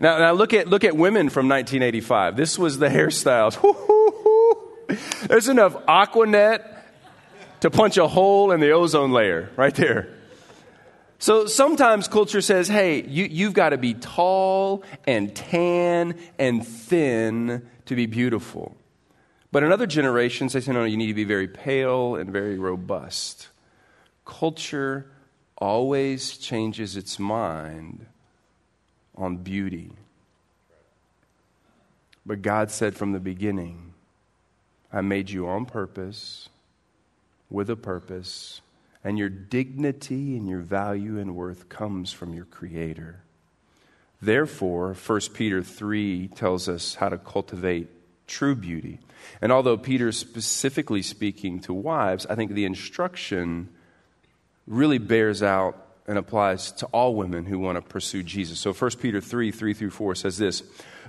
Now, 0.00 0.16
now 0.16 0.32
look, 0.32 0.54
at, 0.54 0.66
look 0.66 0.84
at 0.84 0.96
women 0.96 1.28
from 1.28 1.46
1985. 1.46 2.38
This 2.38 2.58
was 2.58 2.78
the 2.78 2.88
hairstyles. 2.88 3.58
There's 5.28 5.48
enough 5.50 5.74
Aquanet 5.84 6.64
to 7.60 7.70
punch 7.70 7.98
a 7.98 8.08
hole 8.08 8.50
in 8.50 8.60
the 8.60 8.70
ozone 8.70 9.12
layer 9.12 9.50
right 9.56 9.74
there. 9.74 10.08
So 11.18 11.44
sometimes 11.44 12.08
culture 12.08 12.40
says, 12.40 12.66
hey, 12.66 13.04
you, 13.04 13.24
you've 13.24 13.52
got 13.52 13.70
to 13.70 13.76
be 13.76 13.92
tall 13.92 14.84
and 15.06 15.36
tan 15.36 16.14
and 16.38 16.66
thin 16.66 17.68
to 17.84 17.94
be 17.94 18.06
beautiful. 18.06 18.74
But 19.50 19.62
in 19.62 19.72
other 19.72 19.86
generations, 19.86 20.52
they 20.52 20.60
say, 20.60 20.72
no, 20.72 20.84
you 20.84 20.96
need 20.96 21.06
to 21.06 21.14
be 21.14 21.24
very 21.24 21.48
pale 21.48 22.16
and 22.16 22.30
very 22.30 22.58
robust. 22.58 23.48
Culture 24.24 25.10
always 25.56 26.36
changes 26.36 26.96
its 26.96 27.18
mind 27.18 28.06
on 29.16 29.38
beauty. 29.38 29.90
But 32.26 32.42
God 32.42 32.70
said 32.70 32.94
from 32.94 33.12
the 33.12 33.20
beginning, 33.20 33.94
I 34.92 35.00
made 35.00 35.30
you 35.30 35.48
on 35.48 35.64
purpose, 35.64 36.50
with 37.50 37.70
a 37.70 37.76
purpose, 37.76 38.60
and 39.02 39.18
your 39.18 39.30
dignity 39.30 40.36
and 40.36 40.46
your 40.46 40.60
value 40.60 41.18
and 41.18 41.34
worth 41.34 41.68
comes 41.68 42.12
from 42.12 42.34
your 42.34 42.44
Creator. 42.44 43.20
Therefore, 44.20 44.94
1 44.94 45.20
Peter 45.32 45.62
3 45.62 46.28
tells 46.28 46.68
us 46.68 46.96
how 46.96 47.08
to 47.08 47.16
cultivate 47.16 47.88
true 48.26 48.54
beauty. 48.54 48.98
And 49.40 49.52
although 49.52 49.76
Peter's 49.76 50.18
specifically 50.18 51.02
speaking 51.02 51.60
to 51.60 51.74
wives, 51.74 52.26
I 52.26 52.34
think 52.34 52.52
the 52.52 52.64
instruction 52.64 53.68
really 54.66 54.98
bears 54.98 55.42
out 55.42 55.84
and 56.06 56.16
applies 56.16 56.72
to 56.72 56.86
all 56.86 57.14
women 57.14 57.44
who 57.44 57.58
want 57.58 57.76
to 57.76 57.82
pursue 57.82 58.22
Jesus. 58.22 58.58
So 58.58 58.72
1 58.72 58.90
Peter 59.00 59.20
3 59.20 59.50
3 59.50 59.74
through 59.74 59.90
4 59.90 60.14
says 60.14 60.38
this 60.38 60.62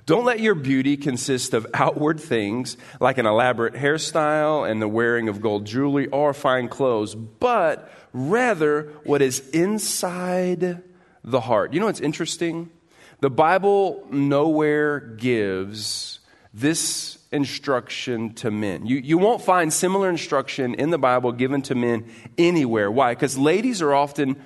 Don't 0.05 0.25
let 0.25 0.41
your 0.41 0.55
beauty 0.55 0.97
consist 0.97 1.53
of 1.53 1.65
outward 1.73 2.19
things 2.19 2.77
like 2.99 3.17
an 3.17 3.25
elaborate 3.25 3.73
hairstyle 3.73 4.69
and 4.69 4.81
the 4.81 4.87
wearing 4.87 5.29
of 5.29 5.41
gold 5.41 5.65
jewelry 5.65 6.07
or 6.07 6.33
fine 6.33 6.67
clothes, 6.67 7.15
but 7.15 7.91
rather 8.13 8.93
what 9.05 9.21
is 9.21 9.47
inside 9.49 10.83
the 11.23 11.41
heart. 11.41 11.73
You 11.73 11.79
know 11.79 11.85
what's 11.85 12.01
interesting? 12.01 12.69
The 13.21 13.29
Bible 13.29 14.05
nowhere 14.11 14.99
gives 14.99 16.18
this 16.53 17.17
instruction 17.31 18.33
to 18.33 18.49
men. 18.49 18.85
You, 18.85 18.97
you 18.97 19.17
won't 19.17 19.41
find 19.41 19.71
similar 19.71 20.09
instruction 20.09 20.73
in 20.73 20.89
the 20.89 20.97
Bible 20.97 21.31
given 21.31 21.61
to 21.63 21.75
men 21.75 22.09
anywhere. 22.37 22.89
Why? 22.89 23.13
Because 23.13 23.37
ladies 23.37 23.81
are 23.81 23.93
often 23.93 24.41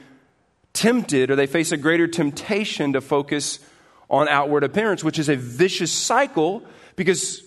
tempted 0.74 1.32
or 1.32 1.36
they 1.36 1.48
face 1.48 1.72
a 1.72 1.78
greater 1.78 2.08
temptation 2.08 2.94
to 2.94 3.02
focus 3.02 3.60
on 4.10 4.28
outward 4.28 4.64
appearance, 4.64 5.04
which 5.04 5.18
is 5.18 5.30
a 5.30 5.36
vicious 5.36 5.92
cycle 5.92 6.64
because 6.96 7.42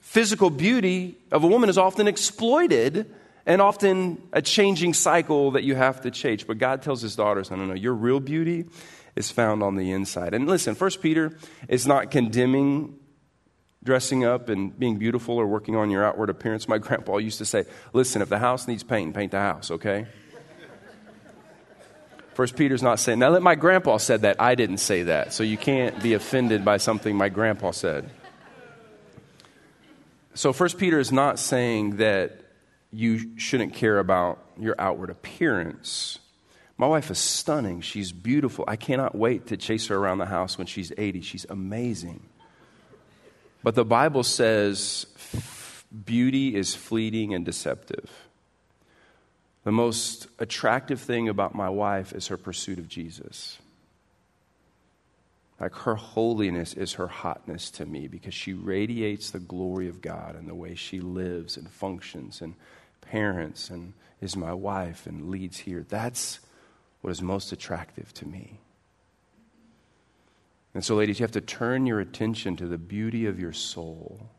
physical 0.00 0.48
beauty 0.48 1.16
of 1.30 1.44
a 1.44 1.46
woman 1.46 1.68
is 1.68 1.76
often 1.76 2.08
exploited 2.08 3.14
and 3.44 3.60
often 3.60 4.22
a 4.32 4.40
changing 4.40 4.94
cycle 4.94 5.52
that 5.52 5.64
you 5.64 5.74
have 5.74 6.00
to 6.02 6.10
change. 6.10 6.46
But 6.46 6.58
God 6.58 6.82
tells 6.82 7.02
his 7.02 7.14
daughters, 7.14 7.50
no, 7.50 7.56
no, 7.56 7.66
no, 7.66 7.74
your 7.74 7.94
real 7.94 8.20
beauty 8.20 8.66
is 9.16 9.30
found 9.30 9.62
on 9.62 9.76
the 9.76 9.90
inside. 9.90 10.32
And 10.32 10.46
listen, 10.46 10.74
First 10.74 11.02
Peter 11.02 11.36
is 11.68 11.86
not 11.86 12.10
condemning 12.10 12.98
dressing 13.88 14.22
up 14.22 14.50
and 14.50 14.78
being 14.78 14.98
beautiful 14.98 15.36
or 15.38 15.46
working 15.46 15.74
on 15.74 15.90
your 15.90 16.04
outward 16.04 16.28
appearance. 16.28 16.68
My 16.68 16.76
grandpa 16.86 17.16
used 17.16 17.38
to 17.38 17.46
say, 17.46 17.64
listen, 17.94 18.20
if 18.20 18.28
the 18.28 18.38
house 18.38 18.68
needs 18.68 18.82
paint, 18.82 19.14
paint 19.14 19.32
the 19.32 19.40
house, 19.40 19.70
okay? 19.70 20.06
First 22.34 22.54
Peter's 22.54 22.82
not 22.82 23.00
saying, 23.00 23.18
now 23.18 23.30
that 23.30 23.40
my 23.40 23.54
grandpa 23.54 23.96
said 23.96 24.20
that, 24.22 24.42
I 24.42 24.56
didn't 24.56 24.76
say 24.76 25.04
that. 25.04 25.32
So 25.32 25.42
you 25.42 25.56
can't 25.56 26.02
be 26.02 26.12
offended 26.12 26.66
by 26.66 26.76
something 26.76 27.16
my 27.16 27.30
grandpa 27.30 27.70
said. 27.70 28.10
So 30.34 30.52
First 30.52 30.76
Peter 30.76 30.98
is 30.98 31.10
not 31.10 31.38
saying 31.38 31.96
that 31.96 32.42
you 32.92 33.38
shouldn't 33.38 33.72
care 33.72 33.98
about 33.98 34.38
your 34.60 34.74
outward 34.78 35.08
appearance. 35.08 36.18
My 36.76 36.86
wife 36.86 37.10
is 37.10 37.18
stunning. 37.18 37.80
She's 37.80 38.12
beautiful. 38.12 38.66
I 38.68 38.76
cannot 38.76 39.14
wait 39.14 39.46
to 39.46 39.56
chase 39.56 39.86
her 39.86 39.96
around 39.96 40.18
the 40.18 40.26
house 40.26 40.58
when 40.58 40.66
she's 40.66 40.92
80. 40.98 41.22
She's 41.22 41.46
amazing. 41.48 42.20
But 43.68 43.74
the 43.74 43.84
Bible 43.84 44.22
says 44.22 45.04
beauty 46.06 46.54
is 46.54 46.74
fleeting 46.74 47.34
and 47.34 47.44
deceptive. 47.44 48.10
The 49.64 49.72
most 49.72 50.26
attractive 50.38 51.02
thing 51.02 51.28
about 51.28 51.54
my 51.54 51.68
wife 51.68 52.14
is 52.14 52.28
her 52.28 52.38
pursuit 52.38 52.78
of 52.78 52.88
Jesus. 52.88 53.58
Like 55.60 55.74
her 55.74 55.96
holiness 55.96 56.72
is 56.72 56.94
her 56.94 57.08
hotness 57.08 57.70
to 57.72 57.84
me 57.84 58.08
because 58.08 58.32
she 58.32 58.54
radiates 58.54 59.32
the 59.32 59.38
glory 59.38 59.90
of 59.90 60.00
God 60.00 60.34
in 60.40 60.46
the 60.46 60.54
way 60.54 60.74
she 60.74 61.00
lives 61.00 61.58
and 61.58 61.70
functions 61.70 62.40
and 62.40 62.54
parents 63.02 63.68
and 63.68 63.92
is 64.22 64.34
my 64.34 64.54
wife 64.54 65.06
and 65.06 65.28
leads 65.28 65.58
here. 65.58 65.84
That's 65.86 66.40
what 67.02 67.10
is 67.10 67.20
most 67.20 67.52
attractive 67.52 68.14
to 68.14 68.26
me. 68.26 68.60
And 70.78 70.84
so, 70.84 70.94
ladies, 70.94 71.18
you 71.18 71.24
have 71.24 71.32
to 71.32 71.40
turn 71.40 71.86
your 71.86 71.98
attention 71.98 72.54
to 72.58 72.68
the 72.68 72.78
beauty 72.78 73.26
of 73.26 73.40
your 73.40 73.52
soul. 73.52 74.30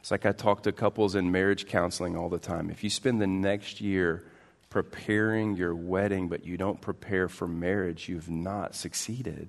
It's 0.00 0.10
like 0.10 0.26
I 0.26 0.32
talk 0.32 0.64
to 0.64 0.72
couples 0.72 1.14
in 1.14 1.32
marriage 1.32 1.66
counseling 1.66 2.18
all 2.18 2.28
the 2.28 2.38
time. 2.38 2.68
If 2.68 2.84
you 2.84 2.90
spend 2.90 3.18
the 3.18 3.26
next 3.26 3.80
year 3.80 4.26
preparing 4.68 5.56
your 5.56 5.74
wedding, 5.74 6.28
but 6.28 6.44
you 6.44 6.58
don't 6.58 6.82
prepare 6.82 7.30
for 7.30 7.48
marriage, 7.48 8.10
you've 8.10 8.28
not 8.28 8.74
succeeded. 8.74 9.48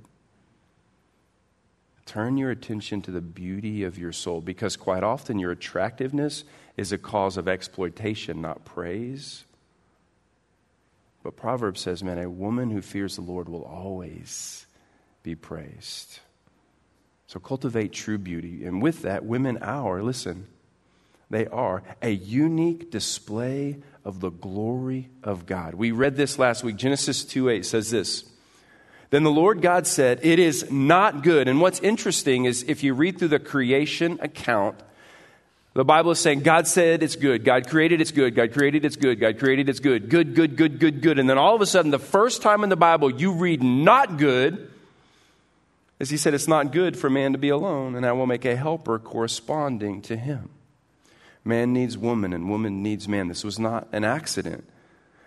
Turn 2.05 2.37
your 2.37 2.51
attention 2.51 3.01
to 3.01 3.11
the 3.11 3.19
beauty 3.19 3.83
of 3.83 3.97
your 3.97 4.13
soul 4.13 4.39
because 4.39 4.77
quite 4.77 5.03
often 5.03 5.37
your 5.37 5.51
attractiveness 5.51 6.45
is 6.77 6.93
a 6.93 6.97
cause 6.97 7.35
of 7.35 7.49
exploitation, 7.49 8.39
not 8.39 8.63
praise. 8.63 9.43
But 11.23 11.35
Proverbs 11.35 11.81
says, 11.81 12.05
man, 12.05 12.19
a 12.19 12.29
woman 12.29 12.69
who 12.71 12.81
fears 12.81 13.17
the 13.17 13.21
Lord 13.21 13.49
will 13.49 13.65
always 13.65 14.65
be 15.23 15.35
praised. 15.35 16.19
So 17.27 17.39
cultivate 17.39 17.93
true 17.93 18.17
beauty. 18.17 18.65
And 18.65 18.81
with 18.81 19.03
that, 19.03 19.23
women 19.23 19.57
are, 19.59 20.01
listen, 20.01 20.47
they 21.29 21.45
are 21.47 21.83
a 22.01 22.09
unique 22.09 22.89
display 22.89 23.77
of 24.03 24.19
the 24.19 24.31
glory 24.31 25.09
of 25.23 25.45
God. 25.45 25.75
We 25.75 25.91
read 25.91 26.15
this 26.15 26.39
last 26.39 26.63
week. 26.63 26.75
Genesis 26.75 27.23
2 27.23 27.49
8 27.49 27.65
says 27.65 27.91
this. 27.91 28.23
Then 29.11 29.23
the 29.23 29.31
Lord 29.31 29.61
God 29.61 29.87
said, 29.87 30.19
It 30.23 30.39
is 30.39 30.71
not 30.71 31.23
good. 31.23 31.47
And 31.47 31.61
what's 31.61 31.79
interesting 31.79 32.45
is 32.45 32.63
if 32.67 32.83
you 32.83 32.93
read 32.93 33.19
through 33.19 33.29
the 33.29 33.39
creation 33.39 34.19
account, 34.21 34.79
the 35.73 35.85
Bible 35.85 36.11
is 36.11 36.19
saying 36.19 36.41
God 36.41 36.67
said 36.67 37.03
it's 37.03 37.15
good. 37.15 37.45
God 37.45 37.69
created 37.69 38.01
it's 38.01 38.11
good. 38.11 38.35
God 38.35 38.53
created 38.53 38.85
it's 38.85 38.95
good. 38.95 39.19
God 39.19 39.37
created 39.37 39.69
it's 39.69 39.79
good. 39.79 40.09
Good, 40.09 40.35
good, 40.35 40.55
good, 40.55 40.79
good, 40.79 41.01
good. 41.01 41.19
And 41.19 41.29
then 41.29 41.37
all 41.37 41.55
of 41.55 41.61
a 41.61 41.65
sudden, 41.65 41.91
the 41.91 41.99
first 41.99 42.41
time 42.41 42.63
in 42.63 42.69
the 42.69 42.75
Bible 42.75 43.11
you 43.11 43.33
read 43.33 43.61
not 43.61 44.17
good, 44.17 44.71
as 45.99 46.09
he 46.09 46.17
said, 46.17 46.33
It's 46.33 46.47
not 46.47 46.71
good 46.71 46.97
for 46.97 47.09
man 47.09 47.33
to 47.33 47.37
be 47.37 47.49
alone, 47.49 47.95
and 47.95 48.05
I 48.05 48.11
will 48.13 48.27
make 48.27 48.45
a 48.45 48.55
helper 48.55 48.99
corresponding 48.99 50.01
to 50.03 50.15
him. 50.15 50.49
Man 51.43 51.73
needs 51.73 51.97
woman, 51.97 52.33
and 52.33 52.49
woman 52.49 52.83
needs 52.83 53.07
man. 53.07 53.27
This 53.27 53.43
was 53.43 53.59
not 53.59 53.87
an 53.91 54.03
accident. 54.03 54.65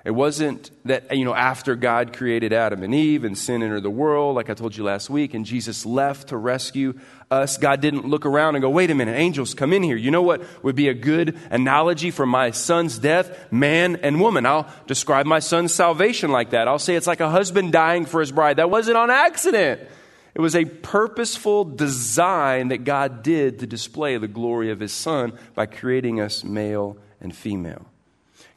It 0.05 0.11
wasn't 0.11 0.73
that, 0.85 1.17
you 1.17 1.25
know, 1.25 1.35
after 1.35 1.77
God 1.77 2.17
created 2.17 2.53
Adam 2.53 2.83
and 2.83 2.93
Eve 2.93 3.23
and 3.23 3.39
sin 3.39 3.63
entered 3.63 3.85
the 3.85 3.91
world, 3.91 4.35
like 4.35 4.51
I 4.51 4.55
told 4.55 4.77
you 4.77 4.83
last 4.83 5.09
week, 5.09 5.33
and 5.33 5.47
Jesus 5.47 5.87
left 5.87 6.29
to 6.29 6.37
rescue 6.37 6.99
us, 7.31 7.57
God 7.57 7.81
didn't 7.81 8.07
look 8.09 8.27
around 8.27 8.57
and 8.57 8.63
go, 8.63 8.69
wait 8.69 8.91
a 8.91 8.97
minute, 8.97 9.17
angels, 9.17 9.55
come 9.55 9.73
in 9.73 9.85
here. 9.85 9.97
You 9.97 10.11
know 10.11 10.23
what 10.23 10.43
would 10.65 10.75
be 10.75 10.89
a 10.89 10.95
good 10.95 11.39
analogy 11.51 12.11
for 12.11 12.27
my 12.27 12.51
son's 12.51 12.99
death? 12.99 13.53
Man 13.53 13.95
and 13.97 14.21
woman. 14.21 14.45
I'll 14.45 14.69
describe 14.89 15.25
my 15.25 15.39
son's 15.39 15.73
salvation 15.73 16.33
like 16.33 16.51
that. 16.51 16.67
I'll 16.67 16.81
say 16.81 16.97
it's 16.97 17.07
like 17.07 17.21
a 17.21 17.31
husband 17.31 17.71
dying 17.73 18.05
for 18.05 18.19
his 18.19 18.33
bride. 18.33 18.57
That 18.57 18.71
wasn't 18.71 18.97
on 18.97 19.09
accident. 19.09 19.83
It 20.35 20.41
was 20.41 20.57
a 20.57 20.65
purposeful 20.65 21.65
design 21.65 22.69
that 22.69 22.85
God 22.85 23.23
did 23.23 23.59
to 23.59 23.67
display 23.67 24.17
the 24.17 24.29
glory 24.29 24.71
of 24.71 24.81
His 24.81 24.93
Son 24.93 25.33
by 25.55 25.67
creating 25.67 26.21
us 26.21 26.43
male 26.43 26.97
and 27.21 27.35
female. 27.35 27.87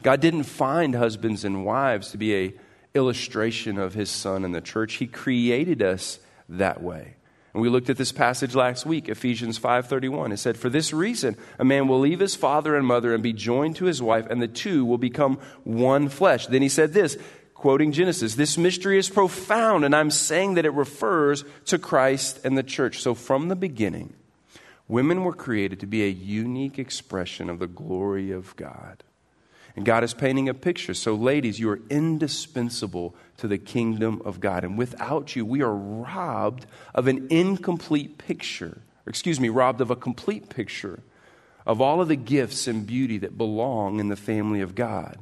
God 0.01 0.21
didn't 0.21 0.43
find 0.43 0.95
husbands 0.95 1.43
and 1.43 1.65
wives 1.65 2.11
to 2.11 2.17
be 2.17 2.35
a 2.35 2.53
illustration 2.93 3.77
of 3.77 3.93
His 3.93 4.09
Son 4.09 4.45
in 4.45 4.53
the 4.53 4.61
church. 4.61 4.95
He 4.95 5.07
created 5.07 5.81
us 5.81 6.19
that 6.47 6.81
way. 6.81 7.15
And 7.53 7.61
we 7.61 7.69
looked 7.69 7.89
at 7.89 7.97
this 7.97 8.11
passage 8.11 8.53
last 8.53 8.85
week, 8.85 9.07
Ephesians 9.07 9.57
5:31. 9.57 10.33
It 10.33 10.37
said, 10.37 10.57
"For 10.57 10.69
this 10.69 10.93
reason, 10.93 11.37
a 11.57 11.63
man 11.63 11.87
will 11.87 11.99
leave 11.99 12.19
his 12.19 12.35
father 12.35 12.75
and 12.75 12.85
mother 12.85 13.13
and 13.13 13.23
be 13.23 13.31
joined 13.31 13.77
to 13.77 13.85
his 13.85 14.01
wife, 14.01 14.27
and 14.29 14.41
the 14.41 14.47
two 14.47 14.85
will 14.85 14.97
become 14.97 15.39
one 15.63 16.09
flesh." 16.09 16.47
Then 16.47 16.61
he 16.61 16.69
said 16.69 16.93
this, 16.93 17.17
quoting 17.55 17.91
Genesis, 17.91 18.35
"This 18.35 18.57
mystery 18.57 18.99
is 18.99 19.09
profound, 19.09 19.83
and 19.83 19.95
I'm 19.95 20.11
saying 20.11 20.53
that 20.53 20.65
it 20.65 20.73
refers 20.73 21.43
to 21.65 21.79
Christ 21.79 22.39
and 22.43 22.55
the 22.55 22.63
church." 22.63 23.01
So 23.01 23.15
from 23.15 23.47
the 23.47 23.55
beginning, 23.55 24.13
women 24.87 25.23
were 25.23 25.33
created 25.33 25.79
to 25.79 25.87
be 25.87 26.03
a 26.03 26.09
unique 26.09 26.77
expression 26.77 27.49
of 27.49 27.57
the 27.57 27.67
glory 27.67 28.29
of 28.29 28.55
God. 28.55 29.03
And 29.75 29.85
God 29.85 30.05
is 30.05 30.13
painting 30.13 30.47
a 30.47 30.53
picture. 30.53 30.93
So, 30.93 31.15
ladies, 31.15 31.59
you 31.59 31.69
are 31.69 31.81
indispensable 31.89 33.13
to 33.37 33.47
the 33.47 33.57
kingdom 33.57 34.21
of 34.23 34.39
God. 34.39 34.63
And 34.63 34.77
without 34.77 35.35
you, 35.35 35.45
we 35.45 35.61
are 35.61 35.75
robbed 35.75 36.65
of 36.93 37.07
an 37.07 37.27
incomplete 37.29 38.17
picture, 38.17 38.83
excuse 39.05 39.37
me, 39.37 39.49
robbed 39.49 39.81
of 39.81 39.91
a 39.91 39.95
complete 39.95 40.47
picture 40.47 41.01
of 41.65 41.81
all 41.81 41.99
of 41.99 42.07
the 42.07 42.15
gifts 42.15 42.67
and 42.67 42.87
beauty 42.87 43.17
that 43.17 43.37
belong 43.37 43.99
in 43.99 44.07
the 44.07 44.15
family 44.15 44.61
of 44.61 44.75
God. 44.75 45.17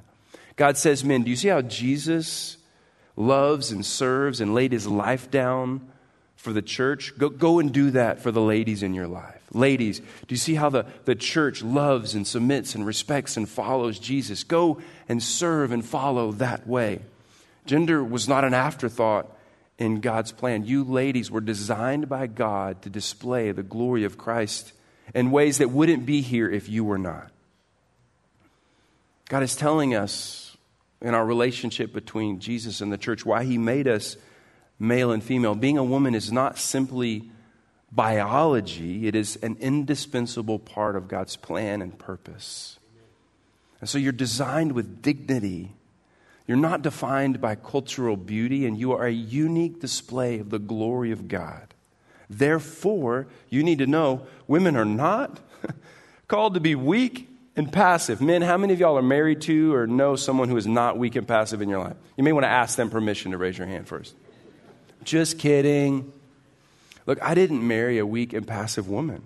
God 0.55 0.77
says, 0.77 1.03
Men, 1.03 1.23
do 1.23 1.29
you 1.29 1.35
see 1.35 1.47
how 1.47 1.61
Jesus 1.61 2.57
loves 3.15 3.71
and 3.71 3.85
serves 3.85 4.41
and 4.41 4.53
laid 4.53 4.71
his 4.71 4.87
life 4.87 5.31
down 5.31 5.89
for 6.35 6.53
the 6.53 6.61
church? 6.61 7.17
Go, 7.17 7.29
go 7.29 7.59
and 7.59 7.71
do 7.71 7.91
that 7.91 8.21
for 8.21 8.31
the 8.31 8.41
ladies 8.41 8.83
in 8.83 8.93
your 8.93 9.07
life. 9.07 9.41
Ladies, 9.51 9.99
do 9.99 10.05
you 10.29 10.37
see 10.37 10.55
how 10.55 10.69
the, 10.69 10.85
the 11.05 11.15
church 11.15 11.61
loves 11.63 12.15
and 12.15 12.25
submits 12.25 12.75
and 12.75 12.85
respects 12.85 13.37
and 13.37 13.47
follows 13.47 13.99
Jesus? 13.99 14.43
Go 14.43 14.81
and 15.07 15.21
serve 15.21 15.71
and 15.71 15.85
follow 15.85 16.31
that 16.33 16.67
way. 16.67 16.99
Gender 17.65 18.03
was 18.03 18.27
not 18.27 18.43
an 18.43 18.53
afterthought 18.53 19.27
in 19.77 20.01
God's 20.01 20.31
plan. 20.31 20.65
You 20.65 20.83
ladies 20.83 21.31
were 21.31 21.41
designed 21.41 22.09
by 22.09 22.27
God 22.27 22.81
to 22.81 22.89
display 22.89 23.51
the 23.51 23.63
glory 23.63 24.03
of 24.03 24.17
Christ 24.17 24.73
in 25.13 25.31
ways 25.31 25.59
that 25.59 25.69
wouldn't 25.69 26.05
be 26.05 26.21
here 26.21 26.49
if 26.49 26.67
you 26.67 26.83
were 26.83 26.97
not. 26.97 27.29
God 29.29 29.43
is 29.43 29.55
telling 29.55 29.95
us 29.95 30.42
in 31.03 31.13
our 31.13 31.25
relationship 31.25 31.93
between 31.93 32.39
Jesus 32.39 32.81
and 32.81 32.91
the 32.91 32.97
church 32.97 33.25
why 33.25 33.43
he 33.43 33.57
made 33.57 33.87
us 33.87 34.15
male 34.79 35.11
and 35.11 35.21
female. 35.21 35.53
Being 35.53 35.77
a 35.77 35.83
woman 35.83 36.15
is 36.15 36.31
not 36.31 36.57
simply 36.57 37.29
biology, 37.91 39.05
it 39.05 39.13
is 39.13 39.35
an 39.43 39.57
indispensable 39.59 40.57
part 40.57 40.95
of 40.95 41.07
God's 41.07 41.35
plan 41.35 41.81
and 41.81 41.99
purpose. 41.99 42.79
And 43.81 43.89
so 43.89 43.97
you're 43.97 44.13
designed 44.13 44.71
with 44.71 45.01
dignity. 45.01 45.73
You're 46.47 46.57
not 46.57 46.81
defined 46.81 47.41
by 47.41 47.55
cultural 47.55 48.15
beauty, 48.15 48.65
and 48.65 48.79
you 48.79 48.93
are 48.93 49.05
a 49.05 49.11
unique 49.11 49.81
display 49.81 50.39
of 50.39 50.49
the 50.49 50.59
glory 50.59 51.11
of 51.11 51.27
God. 51.27 51.73
Therefore, 52.29 53.27
you 53.49 53.61
need 53.61 53.79
to 53.79 53.87
know 53.87 54.25
women 54.47 54.75
are 54.77 54.85
not 54.85 55.39
called 56.27 56.53
to 56.53 56.59
be 56.61 56.75
weak 56.75 57.29
and 57.55 57.71
passive. 57.71 58.21
Men, 58.21 58.41
how 58.41 58.57
many 58.57 58.73
of 58.73 58.79
y'all 58.79 58.97
are 58.97 59.03
married 59.03 59.41
to 59.41 59.73
or 59.73 59.87
know 59.87 60.15
someone 60.15 60.49
who 60.49 60.57
is 60.57 60.67
not 60.67 60.97
weak 60.97 61.15
and 61.15 61.27
passive 61.27 61.61
in 61.61 61.69
your 61.69 61.79
life? 61.79 61.95
You 62.17 62.23
may 62.23 62.31
want 62.31 62.45
to 62.45 62.49
ask 62.49 62.75
them 62.75 62.89
permission 62.89 63.31
to 63.31 63.37
raise 63.37 63.57
your 63.57 63.67
hand 63.67 63.87
first. 63.87 64.15
Just 65.03 65.37
kidding. 65.37 66.11
Look, 67.05 67.21
I 67.21 67.35
didn't 67.35 67.65
marry 67.67 67.97
a 67.97 68.05
weak 68.05 68.33
and 68.33 68.47
passive 68.47 68.87
woman. 68.87 69.23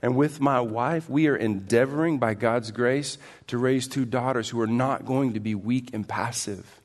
And 0.00 0.16
with 0.16 0.40
my 0.40 0.60
wife, 0.60 1.10
we 1.10 1.26
are 1.26 1.36
endeavoring 1.36 2.18
by 2.18 2.34
God's 2.34 2.70
grace 2.70 3.18
to 3.48 3.58
raise 3.58 3.88
two 3.88 4.04
daughters 4.04 4.48
who 4.48 4.60
are 4.60 4.68
not 4.68 5.04
going 5.04 5.34
to 5.34 5.40
be 5.40 5.54
weak 5.54 5.90
and 5.92 6.08
passive. 6.08 6.77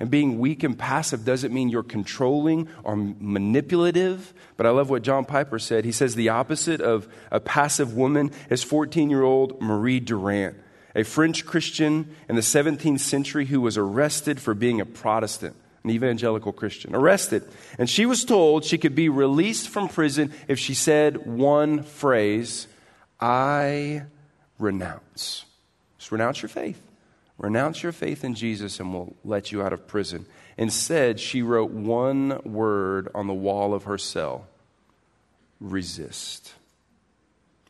And 0.00 0.10
being 0.10 0.38
weak 0.38 0.62
and 0.62 0.78
passive 0.78 1.24
doesn't 1.24 1.52
mean 1.52 1.68
you're 1.68 1.82
controlling 1.82 2.68
or 2.82 2.96
manipulative. 2.96 4.34
But 4.56 4.66
I 4.66 4.70
love 4.70 4.90
what 4.90 5.02
John 5.02 5.24
Piper 5.24 5.58
said. 5.58 5.84
He 5.84 5.92
says 5.92 6.14
the 6.14 6.30
opposite 6.30 6.80
of 6.80 7.08
a 7.30 7.40
passive 7.40 7.94
woman 7.94 8.30
is 8.50 8.62
14 8.62 9.10
year 9.10 9.22
old 9.22 9.60
Marie 9.60 10.00
Durant, 10.00 10.56
a 10.94 11.02
French 11.02 11.46
Christian 11.46 12.14
in 12.28 12.36
the 12.36 12.42
17th 12.42 13.00
century 13.00 13.46
who 13.46 13.60
was 13.60 13.76
arrested 13.76 14.40
for 14.40 14.54
being 14.54 14.80
a 14.80 14.86
Protestant 14.86 15.56
an 15.84 15.90
evangelical 15.90 16.52
Christian, 16.52 16.94
arrested. 16.94 17.42
And 17.78 17.90
she 17.90 18.06
was 18.06 18.24
told 18.24 18.64
she 18.64 18.78
could 18.78 18.94
be 18.94 19.08
released 19.08 19.68
from 19.68 19.88
prison 19.88 20.32
if 20.46 20.58
she 20.58 20.74
said 20.74 21.26
one 21.26 21.82
phrase 21.82 22.68
I 23.20 24.02
renounce. 24.58 25.44
Just 25.98 26.12
renounce 26.12 26.42
your 26.42 26.48
faith. 26.48 26.80
Renounce 27.38 27.82
your 27.82 27.92
faith 27.92 28.24
in 28.24 28.34
Jesus 28.34 28.78
and 28.78 28.92
we'll 28.92 29.16
let 29.24 29.50
you 29.52 29.62
out 29.62 29.72
of 29.72 29.86
prison. 29.86 30.26
Instead, 30.56 31.18
she 31.18 31.42
wrote 31.42 31.70
one 31.70 32.40
word 32.44 33.08
on 33.14 33.26
the 33.26 33.34
wall 33.34 33.74
of 33.74 33.84
her 33.84 33.98
cell 33.98 34.46
resist. 35.60 36.54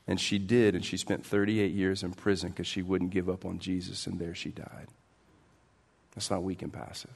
And 0.07 0.21
she 0.21 0.39
did, 0.39 0.75
and 0.75 0.85
she 0.85 0.97
spent 0.97 1.25
38 1.25 1.73
years 1.73 2.03
in 2.03 2.13
prison 2.13 2.51
because 2.51 2.67
she 2.67 2.83
wouldn't 2.83 3.13
give 3.13 3.29
up 3.29 3.45
on 3.45 3.61
Jesus, 3.61 4.07
and 4.07 4.19
there 4.19 4.35
she 4.35 4.51
died. 4.51 4.89
That's 6.15 6.31
not 6.31 6.43
weak 6.43 6.63
and 6.63 6.73
passive. 6.73 7.11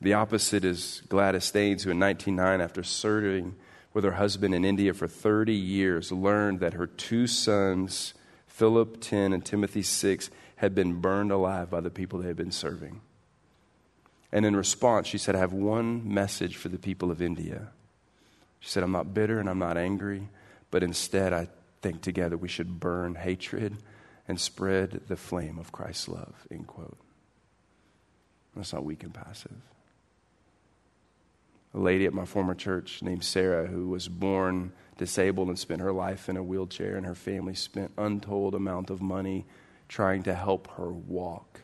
The 0.00 0.14
opposite 0.14 0.64
is 0.64 1.02
Gladys 1.08 1.44
Staines, 1.44 1.82
who 1.82 1.90
in 1.90 1.98
1909, 1.98 2.60
after 2.60 2.84
serving 2.84 3.56
with 3.92 4.04
her 4.04 4.12
husband 4.12 4.54
in 4.54 4.64
India 4.64 4.94
for 4.94 5.08
30 5.08 5.52
years, 5.52 6.12
learned 6.12 6.60
that 6.60 6.74
her 6.74 6.86
two 6.86 7.26
sons, 7.26 8.14
Philip 8.46 9.00
10 9.00 9.32
and 9.32 9.44
Timothy 9.44 9.82
6, 9.82 10.30
had 10.58 10.74
been 10.74 11.00
burned 11.00 11.32
alive 11.32 11.70
by 11.70 11.80
the 11.80 11.90
people 11.90 12.18
they 12.18 12.28
had 12.28 12.36
been 12.36 12.52
serving. 12.52 13.00
And 14.30 14.44
in 14.44 14.54
response, 14.54 15.06
she 15.06 15.18
said, 15.18 15.34
I 15.34 15.38
have 15.38 15.52
one 15.52 16.12
message 16.12 16.56
for 16.56 16.68
the 16.68 16.78
people 16.78 17.10
of 17.10 17.22
India. 17.22 17.68
She 18.60 18.68
said, 18.68 18.82
I'm 18.82 18.92
not 18.92 19.14
bitter 19.14 19.40
and 19.40 19.48
I'm 19.48 19.58
not 19.58 19.76
angry, 19.76 20.28
but 20.70 20.82
instead 20.82 21.32
I 21.32 21.48
think 21.80 22.02
together 22.02 22.36
we 22.36 22.48
should 22.48 22.78
burn 22.80 23.14
hatred 23.14 23.76
and 24.26 24.38
spread 24.38 25.02
the 25.08 25.16
flame 25.16 25.58
of 25.58 25.72
Christ's 25.72 26.08
love. 26.08 26.46
End 26.50 26.66
quote. 26.66 26.98
That's 28.54 28.72
not 28.72 28.84
weak 28.84 29.02
and 29.04 29.14
passive 29.14 29.52
a 31.74 31.78
lady 31.78 32.06
at 32.06 32.14
my 32.14 32.24
former 32.24 32.54
church 32.54 33.02
named 33.02 33.24
Sarah 33.24 33.66
who 33.66 33.88
was 33.88 34.08
born 34.08 34.72
disabled 34.96 35.48
and 35.48 35.58
spent 35.58 35.80
her 35.80 35.92
life 35.92 36.28
in 36.28 36.36
a 36.36 36.42
wheelchair, 36.42 36.96
and 36.96 37.06
her 37.06 37.14
family 37.14 37.54
spent 37.54 37.92
untold 37.96 38.54
amount 38.54 38.90
of 38.90 39.00
money 39.00 39.46
trying 39.88 40.22
to 40.24 40.34
help 40.34 40.68
her 40.72 40.92
walk. 40.92 41.62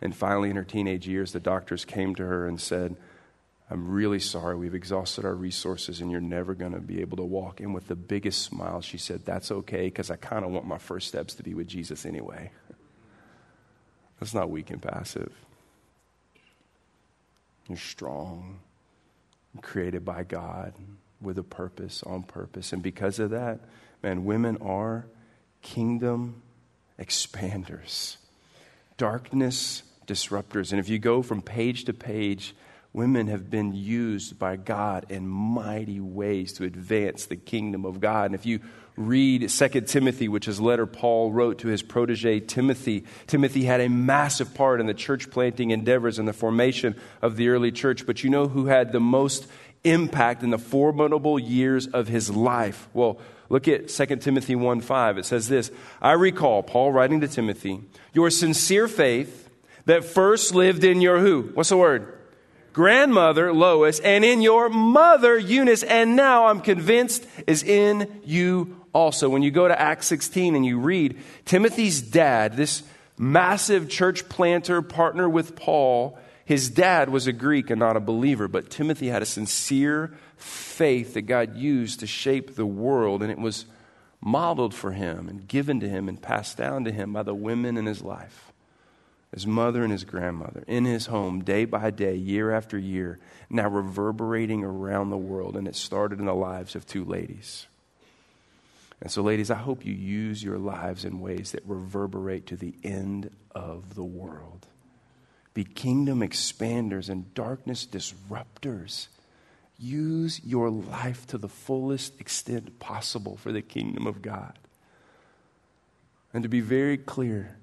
And 0.00 0.14
finally, 0.14 0.50
in 0.50 0.56
her 0.56 0.64
teenage 0.64 1.06
years, 1.06 1.32
the 1.32 1.40
doctors 1.40 1.84
came 1.84 2.14
to 2.16 2.24
her 2.24 2.46
and 2.46 2.60
said, 2.60 2.96
I'm 3.68 3.88
really 3.88 4.20
sorry. 4.20 4.56
We've 4.56 4.74
exhausted 4.74 5.24
our 5.24 5.34
resources 5.34 6.00
and 6.00 6.10
you're 6.10 6.20
never 6.20 6.54
going 6.54 6.72
to 6.72 6.80
be 6.80 7.00
able 7.00 7.16
to 7.16 7.24
walk. 7.24 7.60
And 7.60 7.74
with 7.74 7.88
the 7.88 7.96
biggest 7.96 8.42
smile, 8.42 8.80
she 8.80 8.98
said, 8.98 9.24
That's 9.24 9.50
okay 9.50 9.86
because 9.86 10.10
I 10.10 10.16
kind 10.16 10.44
of 10.44 10.52
want 10.52 10.66
my 10.66 10.78
first 10.78 11.08
steps 11.08 11.34
to 11.34 11.42
be 11.42 11.54
with 11.54 11.66
Jesus 11.66 12.06
anyway. 12.06 12.52
That's 14.20 14.34
not 14.34 14.50
weak 14.50 14.70
and 14.70 14.80
passive. 14.80 15.32
You're 17.68 17.78
strong 17.78 18.60
created 19.62 20.04
by 20.04 20.22
God 20.22 20.74
with 21.20 21.38
a 21.38 21.42
purpose, 21.42 22.02
on 22.04 22.22
purpose. 22.22 22.72
And 22.72 22.82
because 22.82 23.18
of 23.18 23.30
that, 23.30 23.60
man, 24.02 24.24
women 24.24 24.58
are 24.58 25.06
kingdom 25.62 26.42
expanders, 26.98 28.16
darkness 28.96 29.82
disruptors. 30.06 30.70
And 30.72 30.80
if 30.80 30.88
you 30.88 30.98
go 30.98 31.22
from 31.22 31.42
page 31.42 31.84
to 31.84 31.92
page, 31.92 32.54
women 32.92 33.26
have 33.26 33.50
been 33.50 33.74
used 33.74 34.38
by 34.38 34.56
God 34.56 35.06
in 35.10 35.28
mighty 35.28 36.00
ways 36.00 36.54
to 36.54 36.64
advance 36.64 37.26
the 37.26 37.36
kingdom 37.36 37.84
of 37.84 38.00
God. 38.00 38.26
And 38.26 38.34
if 38.34 38.46
you 38.46 38.60
read 38.96 39.50
2 39.50 39.68
Timothy, 39.82 40.28
which 40.28 40.48
is 40.48 40.58
a 40.58 40.64
letter 40.64 40.86
Paul 40.86 41.30
wrote 41.30 41.58
to 41.58 41.68
his 41.68 41.82
protege 41.82 42.40
Timothy, 42.40 43.04
Timothy 43.26 43.64
had 43.64 43.82
a 43.82 43.90
massive 43.90 44.54
part 44.54 44.80
in 44.80 44.86
the 44.86 44.94
church 44.94 45.30
planting 45.30 45.70
endeavors 45.70 46.18
and 46.18 46.26
the 46.26 46.32
formation 46.32 46.96
of 47.20 47.36
the 47.36 47.50
early 47.50 47.70
church. 47.70 48.06
But 48.06 48.24
you 48.24 48.30
know 48.30 48.48
who 48.48 48.66
had 48.66 48.92
the 48.92 49.00
most 49.00 49.46
impact 49.90 50.42
in 50.42 50.50
the 50.50 50.58
formidable 50.58 51.38
years 51.38 51.86
of 51.86 52.08
his 52.08 52.30
life? 52.30 52.88
Well, 52.92 53.18
look 53.48 53.68
at 53.68 53.88
2 53.88 54.16
Timothy 54.16 54.54
1 54.54 54.80
5. 54.80 55.18
It 55.18 55.24
says 55.24 55.48
this 55.48 55.70
I 56.00 56.12
recall, 56.12 56.62
Paul 56.62 56.92
writing 56.92 57.20
to 57.20 57.28
Timothy, 57.28 57.80
your 58.12 58.30
sincere 58.30 58.88
faith 58.88 59.48
that 59.86 60.04
first 60.04 60.54
lived 60.54 60.84
in 60.84 61.00
your 61.00 61.18
who? 61.20 61.50
What's 61.54 61.70
the 61.70 61.76
word? 61.76 62.16
grandmother 62.76 63.54
Lois 63.54 64.00
and 64.00 64.22
in 64.22 64.42
your 64.42 64.68
mother 64.68 65.38
Eunice, 65.38 65.82
and 65.82 66.14
now 66.14 66.48
I'm 66.48 66.60
convinced 66.60 67.26
is 67.46 67.62
in 67.62 68.20
you 68.22 68.78
also. 68.92 69.30
When 69.30 69.42
you 69.42 69.50
go 69.50 69.66
to 69.66 69.80
Acts 69.80 70.06
16 70.08 70.54
and 70.54 70.64
you 70.64 70.78
read 70.78 71.18
Timothy's 71.46 72.02
dad, 72.02 72.58
this 72.58 72.82
massive 73.16 73.88
church 73.88 74.28
planter, 74.28 74.82
partner 74.82 75.26
with 75.26 75.56
Paul, 75.56 76.18
His 76.46 76.70
dad 76.70 77.10
was 77.10 77.26
a 77.26 77.32
Greek 77.32 77.68
and 77.68 77.78
not 77.78 77.96
a 77.96 78.00
believer, 78.00 78.48
but 78.48 78.70
Timothy 78.70 79.08
had 79.08 79.20
a 79.20 79.26
sincere 79.26 80.14
faith 80.38 81.12
that 81.14 81.22
God 81.22 81.56
used 81.56 82.00
to 82.00 82.06
shape 82.06 82.54
the 82.54 82.64
world, 82.64 83.22
and 83.22 83.30
it 83.30 83.38
was 83.38 83.66
modeled 84.20 84.72
for 84.72 84.92
him 84.92 85.28
and 85.28 85.46
given 85.46 85.80
to 85.80 85.88
him 85.88 86.08
and 86.08 86.22
passed 86.22 86.56
down 86.56 86.84
to 86.84 86.92
him 86.92 87.12
by 87.12 87.22
the 87.22 87.34
women 87.34 87.76
in 87.76 87.84
his 87.84 88.00
life 88.00 88.46
his 89.36 89.46
mother 89.46 89.82
and 89.82 89.92
his 89.92 90.04
grandmother 90.04 90.64
in 90.66 90.86
his 90.86 91.06
home 91.06 91.44
day 91.44 91.66
by 91.66 91.90
day, 91.90 92.14
year 92.14 92.52
after 92.52 92.78
year, 92.78 93.18
now 93.50 93.68
reverberating 93.68 94.64
around 94.64 95.10
the 95.10 95.16
world. 95.18 95.56
And 95.56 95.68
it 95.68 95.76
started 95.76 96.20
in 96.20 96.24
the 96.24 96.34
lives 96.34 96.74
of 96.74 96.86
two 96.86 97.04
ladies. 97.04 97.66
And 99.02 99.10
so, 99.10 99.22
ladies, 99.22 99.50
I 99.50 99.56
hope 99.56 99.84
you 99.84 99.92
use 99.92 100.42
your 100.42 100.56
lives 100.56 101.04
in 101.04 101.20
ways 101.20 101.52
that 101.52 101.62
reverberate 101.66 102.46
to 102.46 102.56
the 102.56 102.74
end 102.82 103.30
of 103.54 103.94
the 103.94 104.04
world. 104.04 104.66
Be 105.56 105.64
kingdom 105.64 106.20
expanders 106.20 107.08
and 107.08 107.32
darkness 107.32 107.86
disruptors. 107.86 109.06
Use 109.78 110.38
your 110.44 110.68
life 110.68 111.26
to 111.28 111.38
the 111.38 111.48
fullest 111.48 112.20
extent 112.20 112.78
possible 112.78 113.38
for 113.38 113.52
the 113.52 113.62
kingdom 113.62 114.06
of 114.06 114.20
God. 114.20 114.58
And 116.34 116.42
to 116.42 116.50
be 116.50 116.60
very 116.60 116.98
clear, 116.98 117.56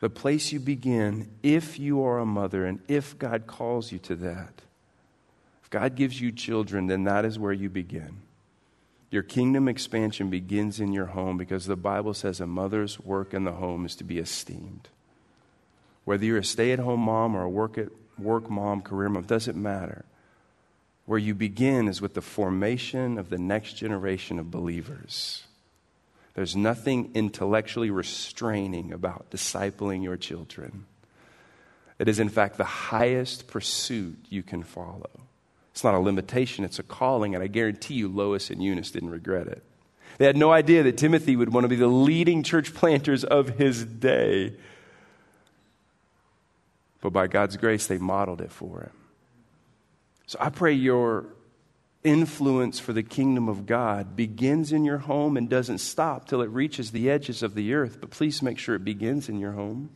the 0.00 0.10
place 0.10 0.50
you 0.50 0.58
begin, 0.58 1.30
if 1.44 1.78
you 1.78 2.02
are 2.02 2.18
a 2.18 2.26
mother 2.26 2.66
and 2.66 2.80
if 2.88 3.16
God 3.16 3.46
calls 3.46 3.92
you 3.92 4.00
to 4.00 4.16
that, 4.16 4.62
if 5.62 5.70
God 5.70 5.94
gives 5.94 6.20
you 6.20 6.32
children, 6.32 6.88
then 6.88 7.04
that 7.04 7.24
is 7.24 7.38
where 7.38 7.52
you 7.52 7.70
begin. 7.70 8.16
Your 9.12 9.22
kingdom 9.22 9.68
expansion 9.68 10.28
begins 10.28 10.80
in 10.80 10.92
your 10.92 11.06
home 11.06 11.36
because 11.36 11.66
the 11.66 11.76
Bible 11.76 12.14
says 12.14 12.40
a 12.40 12.48
mother's 12.48 12.98
work 12.98 13.32
in 13.32 13.44
the 13.44 13.52
home 13.52 13.86
is 13.86 13.94
to 13.94 14.02
be 14.02 14.18
esteemed. 14.18 14.88
Whether 16.08 16.24
you're 16.24 16.38
a 16.38 16.44
stay 16.44 16.72
at 16.72 16.78
home 16.78 17.00
mom 17.00 17.36
or 17.36 17.42
a 17.42 17.50
work, 17.50 17.76
at, 17.76 17.90
work 18.18 18.48
mom, 18.48 18.80
career 18.80 19.10
mom, 19.10 19.24
doesn't 19.24 19.58
matter. 19.58 20.06
Where 21.04 21.18
you 21.18 21.34
begin 21.34 21.86
is 21.86 22.00
with 22.00 22.14
the 22.14 22.22
formation 22.22 23.18
of 23.18 23.28
the 23.28 23.36
next 23.36 23.74
generation 23.74 24.38
of 24.38 24.50
believers. 24.50 25.44
There's 26.32 26.56
nothing 26.56 27.10
intellectually 27.12 27.90
restraining 27.90 28.90
about 28.90 29.30
discipling 29.30 30.02
your 30.02 30.16
children. 30.16 30.86
It 31.98 32.08
is, 32.08 32.18
in 32.18 32.30
fact, 32.30 32.56
the 32.56 32.64
highest 32.64 33.46
pursuit 33.46 34.16
you 34.30 34.42
can 34.42 34.62
follow. 34.62 35.10
It's 35.72 35.84
not 35.84 35.92
a 35.92 35.98
limitation, 35.98 36.64
it's 36.64 36.78
a 36.78 36.84
calling, 36.84 37.34
and 37.34 37.44
I 37.44 37.48
guarantee 37.48 37.96
you, 37.96 38.08
Lois 38.08 38.48
and 38.48 38.62
Eunice 38.62 38.92
didn't 38.92 39.10
regret 39.10 39.46
it. 39.46 39.62
They 40.16 40.24
had 40.24 40.38
no 40.38 40.52
idea 40.52 40.84
that 40.84 40.96
Timothy 40.96 41.36
would 41.36 41.52
want 41.52 41.64
to 41.64 41.68
be 41.68 41.76
the 41.76 41.86
leading 41.86 42.44
church 42.44 42.72
planters 42.72 43.24
of 43.24 43.58
his 43.58 43.84
day. 43.84 44.54
But 47.00 47.12
by 47.12 47.26
God's 47.26 47.56
grace, 47.56 47.86
they 47.86 47.98
modeled 47.98 48.40
it 48.40 48.50
for 48.50 48.80
him. 48.80 48.92
So 50.26 50.38
I 50.40 50.50
pray 50.50 50.72
your 50.72 51.26
influence 52.04 52.78
for 52.78 52.92
the 52.92 53.02
kingdom 53.02 53.48
of 53.48 53.66
God 53.66 54.14
begins 54.16 54.72
in 54.72 54.84
your 54.84 54.98
home 54.98 55.36
and 55.36 55.48
doesn't 55.48 55.78
stop 55.78 56.28
till 56.28 56.42
it 56.42 56.50
reaches 56.50 56.90
the 56.90 57.10
edges 57.10 57.42
of 57.42 57.54
the 57.54 57.74
earth. 57.74 58.00
But 58.00 58.10
please 58.10 58.42
make 58.42 58.58
sure 58.58 58.74
it 58.74 58.84
begins 58.84 59.28
in 59.28 59.38
your 59.38 59.52
home. 59.52 59.90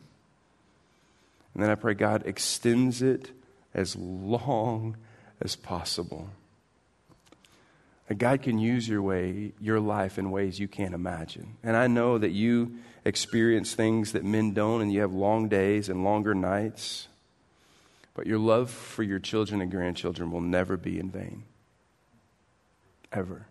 And 1.53 1.63
then 1.63 1.69
I 1.69 1.75
pray 1.75 1.93
God 1.93 2.23
extends 2.25 3.01
it 3.01 3.31
as 3.73 3.95
long 3.95 4.97
as 5.41 5.55
possible. 5.55 6.29
That 8.07 8.15
God 8.15 8.41
can 8.41 8.59
use 8.59 8.87
your 8.87 9.01
way, 9.01 9.53
your 9.61 9.79
life 9.79 10.17
in 10.17 10.31
ways 10.31 10.59
you 10.59 10.67
can't 10.67 10.93
imagine. 10.93 11.57
And 11.63 11.77
I 11.77 11.87
know 11.87 12.17
that 12.17 12.31
you 12.31 12.79
experience 13.05 13.73
things 13.73 14.13
that 14.13 14.23
men 14.23 14.53
don't, 14.53 14.81
and 14.81 14.91
you 14.91 15.01
have 15.01 15.13
long 15.13 15.49
days 15.49 15.89
and 15.89 16.03
longer 16.03 16.33
nights. 16.33 17.07
But 18.13 18.27
your 18.27 18.39
love 18.39 18.69
for 18.69 19.03
your 19.03 19.19
children 19.19 19.61
and 19.61 19.71
grandchildren 19.71 20.31
will 20.31 20.41
never 20.41 20.77
be 20.77 20.99
in 20.99 21.09
vain. 21.09 21.43
Ever. 23.11 23.47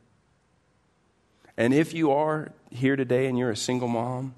And 1.57 1.75
if 1.75 1.93
you 1.93 2.13
are 2.13 2.53
here 2.71 2.97
today 2.97 3.27
and 3.27 3.39
you're 3.39 3.51
a 3.51 3.57
single 3.57 3.89
mom, 3.89 4.35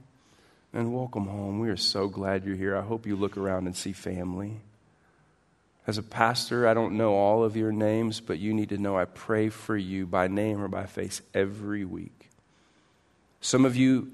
then 0.72 0.92
welcome 0.92 1.28
home. 1.28 1.60
We 1.60 1.70
are 1.70 1.76
so 1.76 2.08
glad 2.08 2.44
you're 2.44 2.56
here. 2.56 2.76
I 2.76 2.82
hope 2.82 3.06
you 3.06 3.16
look 3.16 3.36
around 3.36 3.66
and 3.66 3.76
see 3.76 3.92
family. 3.92 4.60
As 5.86 5.98
a 5.98 6.02
pastor, 6.02 6.66
I 6.66 6.74
don't 6.74 6.96
know 6.96 7.14
all 7.14 7.44
of 7.44 7.56
your 7.56 7.70
names, 7.70 8.20
but 8.20 8.38
you 8.38 8.54
need 8.54 8.70
to 8.70 8.78
know 8.78 8.96
I 8.96 9.04
pray 9.04 9.50
for 9.50 9.76
you 9.76 10.06
by 10.06 10.28
name 10.28 10.60
or 10.60 10.68
by 10.68 10.86
face 10.86 11.20
every 11.34 11.84
week. 11.84 12.30
Some 13.40 13.64
of 13.66 13.76
you 13.76 14.10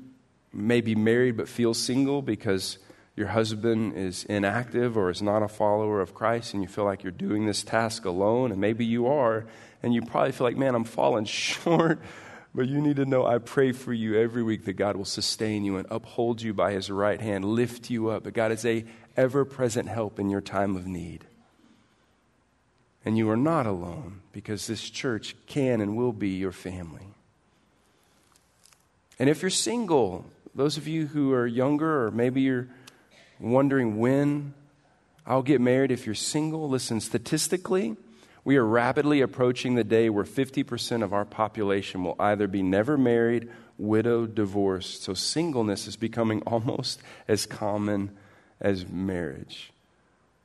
may 0.53 0.81
be 0.81 0.95
married 0.95 1.37
but 1.37 1.49
feel 1.49 1.75
single 1.75 2.23
because 2.23 2.79
your 3.17 3.29
husband 3.29 3.97
is 3.97 4.25
inactive 4.25 4.97
or 4.97 5.11
is 5.11 5.21
not 5.21 5.43
a 5.43 5.49
follower 5.49 6.01
of 6.01 6.15
Christ 6.15 6.55
and 6.55 6.63
you 6.63 6.69
feel 6.69 6.85
like 6.85 7.03
you're 7.03 7.13
doing 7.13 7.47
this 7.47 7.63
task 7.63 8.05
alone, 8.05 8.51
and 8.51 8.61
maybe 8.61 8.85
you 8.85 9.07
are, 9.07 9.47
and 9.83 9.93
you 9.93 10.03
probably 10.03 10.33
feel 10.33 10.47
like, 10.47 10.57
man, 10.57 10.75
I'm 10.75 10.85
falling 10.85 11.25
short. 11.27 12.01
But 12.55 12.69
you 12.69 12.81
need 12.81 12.97
to 12.97 13.05
know 13.05 13.25
I 13.25 13.39
pray 13.39 13.73
for 13.73 13.93
you 13.93 14.19
every 14.19 14.43
week 14.43 14.65
that 14.65 14.73
God 14.73 14.97
will 14.97 15.05
sustain 15.05 15.65
you 15.65 15.77
and 15.77 15.87
uphold 15.89 16.43
you 16.43 16.53
by 16.53 16.73
his 16.73 16.91
right 16.91 17.21
hand, 17.21 17.45
lift 17.45 17.91
you 17.91 18.09
up. 18.09 18.25
That 18.25 18.33
God 18.33 18.51
is 18.51 18.65
a 18.65 18.85
ever 19.17 19.45
present 19.45 19.89
help 19.89 20.19
in 20.19 20.31
your 20.31 20.41
time 20.41 20.75
of 20.75 20.87
need. 20.87 21.27
And 23.05 23.17
you 23.17 23.31
are 23.31 23.37
not 23.37 23.67
alone 23.67 24.21
because 24.33 24.67
this 24.67 24.91
church 24.91 25.37
can 25.47 25.81
and 25.81 25.97
will 25.97 26.13
be 26.13 26.31
your 26.31 26.53
family. 26.53 27.07
And 29.19 29.29
if 29.29 29.43
you're 29.43 29.51
single, 29.51 30.25
those 30.55 30.77
of 30.77 30.89
you 30.89 31.07
who 31.07 31.33
are 31.33 31.47
younger, 31.47 32.07
or 32.07 32.11
maybe 32.11 32.41
you're 32.43 32.69
wondering 33.39 33.99
when 33.99 34.55
I'll 35.27 35.43
get 35.43 35.61
married, 35.61 35.91
if 35.91 36.07
you're 36.07 36.15
single, 36.15 36.69
listen, 36.69 37.01
statistically, 37.01 37.97
we 38.45 38.57
are 38.57 38.65
rapidly 38.65 39.21
approaching 39.21 39.75
the 39.75 39.85
day 39.85 40.11
where 40.11 40.25
50% 40.25 41.03
of 41.03 41.13
our 41.13 41.25
population 41.25 42.03
will 42.03 42.17
either 42.19 42.49
be 42.49 42.63
never 42.63 42.97
married, 42.97 43.49
widowed, 43.79 44.35
divorced. 44.35 45.03
So 45.03 45.15
singleness 45.15 45.87
is 45.87 45.97
becoming 45.97 46.43
almost 46.47 47.01
as 47.29 47.47
common 47.47 48.11
as 48.61 48.89
marriage. 48.89 49.73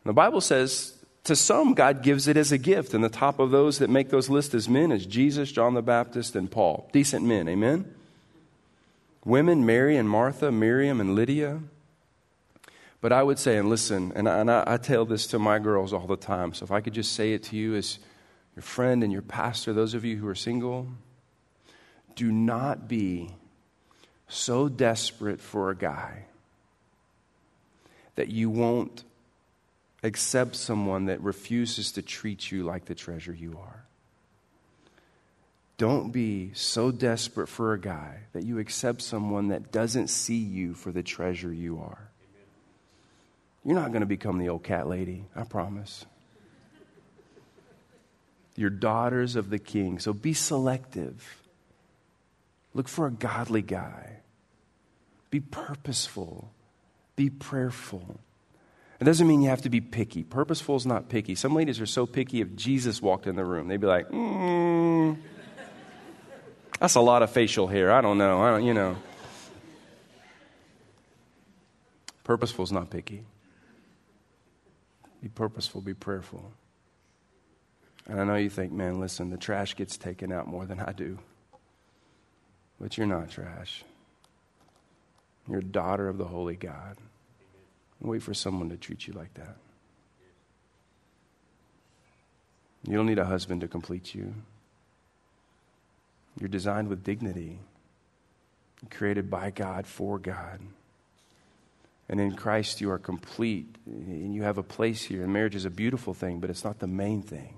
The 0.04 0.14
Bible 0.14 0.42
says 0.42 0.94
to 1.24 1.36
some, 1.36 1.74
God 1.74 2.04
gives 2.04 2.28
it 2.28 2.38
as 2.38 2.52
a 2.52 2.58
gift. 2.58 2.94
And 2.94 3.04
the 3.04 3.10
top 3.10 3.40
of 3.40 3.50
those 3.52 3.80
that 3.80 3.90
make 3.90 4.10
those 4.10 4.30
lists 4.30 4.54
as 4.54 4.70
men 4.70 4.92
is 4.92 5.06
Jesus, 5.06 5.52
John 5.52 5.74
the 5.74 5.82
Baptist, 5.82 6.36
and 6.36 6.50
Paul. 6.50 6.88
Decent 6.92 7.26
men, 7.26 7.50
amen? 7.50 7.92
Women, 9.26 9.66
Mary 9.66 9.98
and 9.98 10.08
Martha, 10.08 10.52
Miriam 10.52 11.02
and 11.02 11.16
Lydia. 11.16 11.60
But 13.02 13.12
I 13.12 13.24
would 13.24 13.40
say, 13.40 13.58
and 13.58 13.70
listen, 13.70 14.14
and 14.16 14.30
I, 14.30 14.40
and 14.40 14.52
I, 14.52 14.78
tell 14.78 15.06
this 15.06 15.28
to 15.28 15.40
my 15.40 15.60
girls 15.60 15.94
all 15.94 16.08
the 16.08 16.16
time, 16.16 16.54
so 16.54 16.64
if 16.64 16.72
I 16.72 16.82
could 16.82 16.94
just 16.94 17.14
say 17.14 17.34
it 17.34 17.44
to 17.44 17.56
you 17.56 17.76
as 17.76 18.00
your 18.56 18.64
friend 18.64 19.04
and 19.04 19.12
your 19.12 19.22
pastor, 19.22 19.74
those 19.74 19.94
of 19.94 20.06
you 20.06 20.18
who 20.18 20.28
are 20.28 20.36
single, 20.36 20.88
do 22.16 22.32
not 22.32 22.88
be 22.88 23.32
so 24.28 24.70
desperate 24.70 25.40
for 25.40 25.70
a 25.70 25.76
guy 25.76 26.26
that 28.16 28.30
you 28.30 28.50
won't 28.50 29.04
accept 30.04 30.56
someone 30.56 31.06
that 31.06 31.22
refuses 31.22 31.92
to 31.94 32.02
treat 32.02 32.52
you 32.52 32.64
like 32.64 32.86
the 32.86 32.96
treasure 32.96 33.34
you 33.34 33.58
are. 33.60 33.85
Don't 35.78 36.12
be 36.12 36.52
so 36.54 36.92
desperate 36.92 37.48
for 37.48 37.74
a 37.74 37.80
guy 37.80 38.22
that 38.34 38.44
you 38.44 38.60
accept 38.60 39.02
someone 39.02 39.50
that 39.50 39.72
doesn't 39.72 40.08
see 40.08 40.38
you 40.38 40.74
for 40.74 40.92
the 40.92 41.04
treasure 41.04 41.52
you 41.52 41.80
are. 41.80 42.10
You're 43.66 43.76
not 43.76 43.92
going 43.92 44.02
to 44.02 44.08
become 44.08 44.38
the 44.38 44.50
old 44.50 44.64
cat 44.64 44.88
lady, 44.88 45.26
I 45.36 45.44
promise. 45.44 46.06
You're 48.56 48.70
daughters 48.70 49.36
of 49.36 49.50
the 49.50 49.60
king, 49.60 50.00
so 50.00 50.14
be 50.14 50.34
selective. 50.34 51.42
Look 52.74 52.88
for 52.88 53.08
a 53.08 53.12
godly 53.12 53.62
guy. 53.62 54.18
Be 55.30 55.42
purposeful. 55.42 56.52
Be 57.18 57.30
prayerful. 57.30 58.20
It 59.02 59.04
doesn't 59.04 59.28
mean 59.28 59.42
you 59.42 59.50
have 59.50 59.64
to 59.64 59.70
be 59.70 59.82
picky. 59.82 60.24
Purposeful 60.24 60.78
is 60.78 60.86
not 60.86 61.10
picky. 61.10 61.36
Some 61.36 61.54
ladies 61.54 61.82
are 61.82 61.86
so 61.86 62.06
picky 62.06 62.40
if 62.40 62.56
Jesus 62.56 63.02
walked 63.02 63.28
in 63.28 63.36
the 63.36 63.44
room, 63.44 63.68
they'd 63.68 63.82
be 63.82 63.88
like, 63.88 64.10
mm, 64.10 65.18
that's 66.80 66.96
a 66.96 67.02
lot 67.02 67.24
of 67.24 67.32
facial 67.32 67.68
hair. 67.68 67.92
I 67.92 68.02
don't 68.02 68.18
know. 68.18 68.42
I 68.42 68.52
don't, 68.52 68.66
you 68.66 68.74
know. 68.74 68.96
Purposeful 72.24 72.64
is 72.64 72.72
not 72.72 72.90
picky. 72.90 73.24
Be 75.22 75.30
purposeful, 75.30 75.82
be 75.82 75.94
prayerful. 75.94 76.52
And 78.08 78.20
I 78.20 78.24
know 78.24 78.36
you 78.36 78.50
think, 78.50 78.72
man, 78.72 79.00
listen, 79.00 79.30
the 79.30 79.38
trash 79.38 79.76
gets 79.76 79.98
taken 79.98 80.32
out 80.32 80.48
more 80.48 80.66
than 80.66 80.80
I 80.80 80.92
do. 80.92 81.18
But 82.80 82.98
you're 82.98 83.08
not 83.08 83.32
trash. 83.32 83.84
You're 85.48 85.60
a 85.60 85.64
daughter 85.64 86.08
of 86.08 86.18
the 86.18 86.26
Holy 86.26 86.56
God. 86.56 86.98
Wait 88.02 88.22
for 88.22 88.34
someone 88.34 88.70
to 88.70 88.78
treat 88.78 89.08
you 89.08 89.14
like 89.14 89.34
that. 89.36 89.56
You 92.88 92.98
don't 92.98 93.08
need 93.08 93.20
a 93.20 93.26
husband 93.26 93.62
to 93.62 93.68
complete 93.68 94.14
you. 94.14 94.34
You're 96.40 96.50
designed 96.50 96.90
with 96.90 97.04
dignity, 97.04 97.60
created 98.90 99.30
by 99.30 99.52
God 99.52 99.88
for 99.88 100.20
God. 100.20 100.60
And 102.08 102.20
in 102.20 102.36
Christ, 102.36 102.82
you 102.82 102.92
are 102.92 103.00
complete 103.00 103.78
and 103.86 104.34
you 104.34 104.44
have 104.44 104.58
a 104.58 104.64
place 104.64 105.04
here. 105.04 105.24
And 105.24 105.34
marriage 105.34 105.56
is 105.56 105.66
a 105.66 105.70
beautiful 105.70 106.14
thing, 106.14 106.40
but 106.40 106.50
it's 106.50 106.64
not 106.64 106.80
the 106.80 106.88
main 106.88 107.22
thing. 107.22 107.56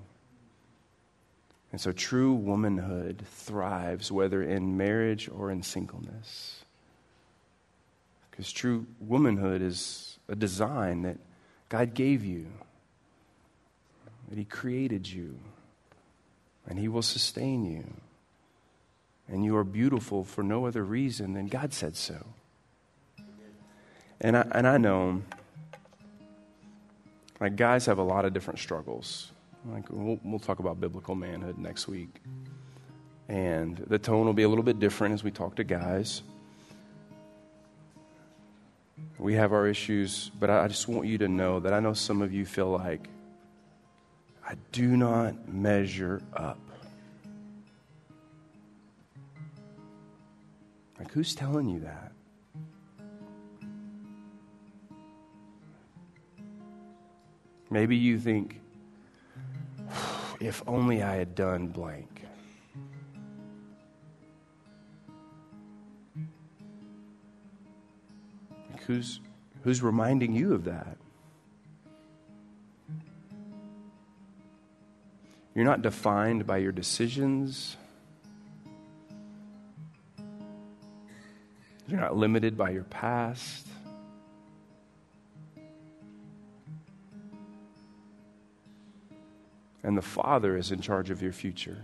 And 1.72 1.82
so, 1.82 1.92
true 1.92 2.34
womanhood 2.34 3.24
thrives 3.30 4.10
whether 4.10 4.42
in 4.42 4.78
marriage 4.78 5.30
or 5.30 5.52
in 5.52 5.64
singleness. 5.64 6.64
Because 8.32 8.52
true 8.52 8.86
womanhood 9.02 9.62
is 9.62 10.18
a 10.30 10.36
design 10.36 11.02
that 11.02 11.18
God 11.68 11.94
gave 11.94 12.24
you, 12.24 12.48
that 14.30 14.38
He 14.38 14.46
created 14.46 15.10
you, 15.10 15.38
and 16.70 16.80
He 16.80 16.88
will 16.88 17.02
sustain 17.02 17.66
you. 17.66 17.84
And 19.30 19.44
you 19.44 19.58
are 19.58 19.64
beautiful 19.64 20.24
for 20.24 20.44
no 20.44 20.66
other 20.66 20.84
reason 20.84 21.34
than 21.34 21.48
God 21.48 21.74
said 21.74 21.96
so. 21.96 22.26
And 24.22 24.38
I, 24.38 24.48
and 24.52 24.68
I 24.68 24.78
know, 24.78 25.22
like, 27.40 27.56
guys 27.56 27.86
have 27.86 28.00
a 28.00 28.04
lot 28.04 28.26
of 28.26 28.34
different 28.34 28.60
struggles. 28.60 29.32
Like 29.66 29.86
we'll, 29.90 30.20
we'll 30.24 30.40
talk 30.40 30.60
about 30.60 30.80
biblical 30.80 31.16
manhood 31.16 31.58
next 31.58 31.88
week. 31.88 32.22
And 33.28 33.78
the 33.78 34.00
tone 34.00 34.26
will 34.26 34.34
be 34.34 34.44
a 34.44 34.50
little 34.50 34.64
bit 34.64 34.80
different 34.80 35.14
as 35.14 35.24
we 35.24 35.32
talk 35.32 35.56
to 35.56 35.64
guys. 35.64 36.22
We 39.20 39.34
have 39.34 39.52
our 39.52 39.68
issues, 39.68 40.32
but 40.40 40.50
I 40.50 40.68
just 40.68 40.88
want 40.88 41.08
you 41.08 41.18
to 41.20 41.28
know 41.28 41.60
that 41.60 41.74
I 41.74 41.80
know 41.80 41.94
some 41.94 42.22
of 42.22 42.34
you 42.34 42.46
feel 42.46 42.70
like 42.70 43.10
I 44.48 44.56
do 44.72 44.96
not 44.96 45.50
measure 45.50 46.22
up. 46.34 46.60
Like, 51.00 51.12
who's 51.12 51.36
telling 51.36 51.70
you 51.70 51.80
that? 51.82 52.12
Maybe 57.70 57.96
you 57.96 58.18
think, 58.18 58.62
if 60.40 60.64
only 60.66 61.04
I 61.04 61.16
had 61.16 61.36
done 61.36 61.68
blank. 61.68 62.24
Like 68.72 68.84
Who's, 68.84 69.20
who's 69.64 69.84
reminding 69.84 70.34
you 70.34 70.54
of 70.54 70.64
that? 70.64 70.98
You're 75.54 75.66
not 75.66 75.82
defined 75.82 76.46
by 76.48 76.58
your 76.58 76.72
decisions. 76.72 77.76
You're 81.88 82.02
not 82.02 82.18
limited 82.18 82.58
by 82.58 82.72
your 82.72 82.84
past. 82.84 83.68
and 89.88 89.98
the 89.98 90.02
Father 90.02 90.58
is 90.58 90.74
in 90.74 90.82
charge 90.82 91.12
of 91.12 91.22
your 91.22 91.32
future. 91.32 91.78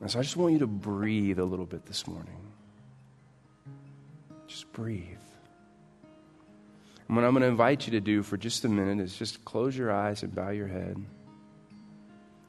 And 0.00 0.10
so 0.10 0.18
I 0.18 0.22
just 0.22 0.38
want 0.38 0.54
you 0.54 0.60
to 0.60 0.66
breathe 0.66 1.38
a 1.38 1.44
little 1.44 1.66
bit 1.66 1.84
this 1.84 2.06
morning. 2.06 2.40
Just 4.46 4.72
breathe. 4.72 5.02
And 7.06 7.16
what 7.16 7.24
I'm 7.26 7.32
going 7.32 7.42
to 7.42 7.48
invite 7.48 7.86
you 7.86 7.90
to 7.92 8.00
do 8.00 8.22
for 8.22 8.38
just 8.38 8.64
a 8.64 8.68
minute 8.68 9.04
is 9.04 9.14
just 9.14 9.44
close 9.44 9.76
your 9.76 9.92
eyes 9.92 10.22
and 10.22 10.34
bow 10.34 10.48
your 10.48 10.66
head. 10.66 10.96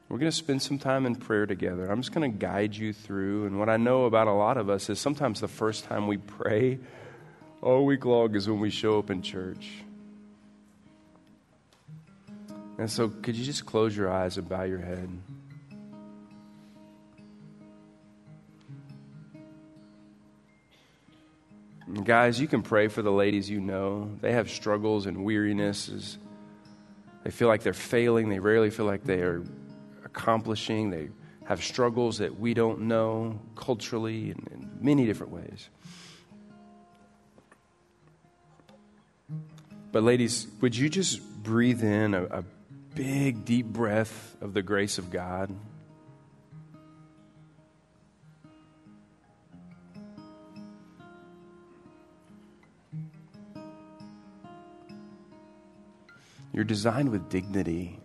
We're 0.08 0.18
going 0.18 0.30
to 0.30 0.36
spend 0.36 0.62
some 0.62 0.78
time 0.78 1.04
in 1.04 1.16
prayer 1.16 1.44
together. 1.44 1.90
I'm 1.90 2.00
just 2.00 2.14
going 2.14 2.32
to 2.32 2.38
guide 2.38 2.74
you 2.74 2.94
through. 2.94 3.44
And 3.44 3.58
what 3.58 3.68
I 3.68 3.76
know 3.76 4.06
about 4.06 4.26
a 4.26 4.32
lot 4.32 4.56
of 4.56 4.70
us 4.70 4.88
is 4.88 4.98
sometimes 4.98 5.40
the 5.40 5.48
first 5.48 5.84
time 5.84 6.06
we 6.06 6.16
pray 6.16 6.78
all 7.60 7.84
week 7.84 8.06
long 8.06 8.34
is 8.34 8.48
when 8.48 8.58
we 8.58 8.70
show 8.70 8.98
up 8.98 9.10
in 9.10 9.20
church. 9.20 9.68
And 12.78 12.90
so, 12.90 13.08
could 13.08 13.36
you 13.36 13.44
just 13.44 13.66
close 13.66 13.94
your 13.94 14.10
eyes 14.10 14.38
and 14.38 14.48
bow 14.48 14.62
your 14.62 14.78
head? 14.78 15.10
And 21.86 22.06
guys, 22.06 22.40
you 22.40 22.46
can 22.46 22.62
pray 22.62 22.88
for 22.88 23.02
the 23.02 23.10
ladies 23.10 23.50
you 23.50 23.60
know. 23.60 24.10
They 24.20 24.32
have 24.32 24.48
struggles 24.48 25.06
and 25.06 25.24
wearinesses. 25.24 26.16
They 27.24 27.30
feel 27.30 27.48
like 27.48 27.62
they're 27.62 27.74
failing. 27.74 28.28
They 28.28 28.38
rarely 28.38 28.70
feel 28.70 28.86
like 28.86 29.04
they 29.04 29.20
are 29.20 29.42
accomplishing. 30.18 30.90
They 30.90 31.08
have 31.46 31.62
struggles 31.62 32.18
that 32.18 32.38
we 32.38 32.54
don't 32.54 32.82
know 32.82 33.40
culturally 33.56 34.30
and 34.32 34.48
in 34.52 34.70
many 34.80 35.06
different 35.06 35.32
ways. 35.32 35.68
But, 39.92 40.02
ladies, 40.02 40.46
would 40.60 40.76
you 40.76 40.90
just 40.90 41.22
breathe 41.42 41.82
in 41.82 42.12
a, 42.14 42.24
a 42.24 42.44
big, 42.98 43.44
deep 43.44 43.66
breath 43.66 44.36
of 44.40 44.54
the 44.54 44.62
grace 44.62 44.98
of 44.98 45.08
God. 45.08 45.54
You're 56.52 56.64
designed 56.64 57.10
with 57.10 57.28
dignity. 57.28 58.00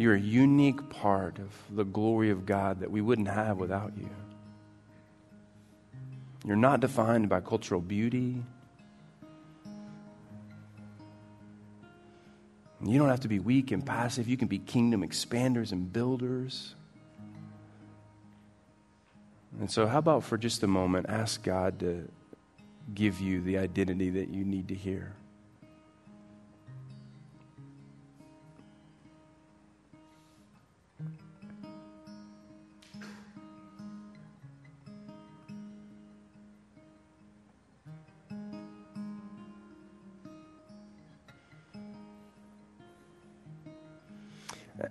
You're 0.00 0.14
a 0.14 0.18
unique 0.18 0.88
part 0.88 1.38
of 1.38 1.52
the 1.76 1.84
glory 1.84 2.30
of 2.30 2.46
God 2.46 2.80
that 2.80 2.90
we 2.90 3.02
wouldn't 3.02 3.28
have 3.28 3.58
without 3.58 3.92
you. 3.98 4.08
You're 6.46 6.56
not 6.56 6.80
defined 6.80 7.28
by 7.28 7.40
cultural 7.42 7.82
beauty. 7.82 8.42
You 12.82 12.98
don't 12.98 13.10
have 13.10 13.20
to 13.20 13.28
be 13.28 13.40
weak 13.40 13.72
and 13.72 13.84
passive. 13.84 14.26
You 14.26 14.38
can 14.38 14.48
be 14.48 14.58
kingdom 14.58 15.02
expanders 15.02 15.70
and 15.70 15.92
builders. 15.92 16.74
And 19.58 19.70
so, 19.70 19.86
how 19.86 19.98
about 19.98 20.24
for 20.24 20.38
just 20.38 20.62
a 20.62 20.66
moment, 20.66 21.10
ask 21.10 21.42
God 21.42 21.78
to 21.80 22.08
give 22.94 23.20
you 23.20 23.42
the 23.42 23.58
identity 23.58 24.08
that 24.08 24.30
you 24.30 24.46
need 24.46 24.68
to 24.68 24.74
hear? 24.74 25.12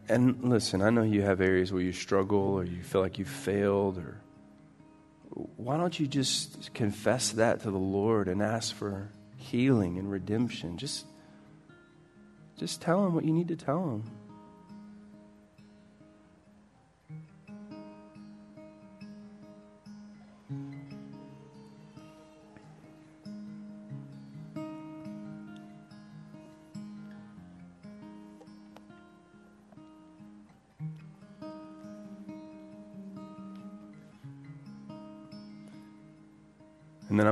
And 0.08 0.44
listen, 0.44 0.82
I 0.82 0.90
know 0.90 1.04
you 1.04 1.22
have 1.22 1.42
areas 1.42 1.72
where 1.72 1.82
you 1.82 1.94
struggle 1.94 2.40
or 2.40 2.64
you 2.64 2.84
feel 2.84 3.02
like 3.02 3.18
you 3.18 3.26
failed 3.26 3.98
or 3.98 4.22
why 5.58 5.78
don't 5.78 6.00
you 6.00 6.08
just 6.08 6.74
confess 6.74 7.32
that 7.32 7.62
to 7.62 7.72
the 7.72 7.78
Lord 7.78 8.28
and 8.28 8.42
ask 8.42 8.76
for 8.76 9.10
healing 9.38 9.98
and 9.98 10.12
redemption? 10.12 10.78
Just 10.78 11.06
just 12.58 12.82
tell 12.82 13.06
him 13.06 13.14
what 13.14 13.24
you 13.24 13.32
need 13.32 13.48
to 13.48 13.56
tell 13.56 13.84
him. 13.84 14.04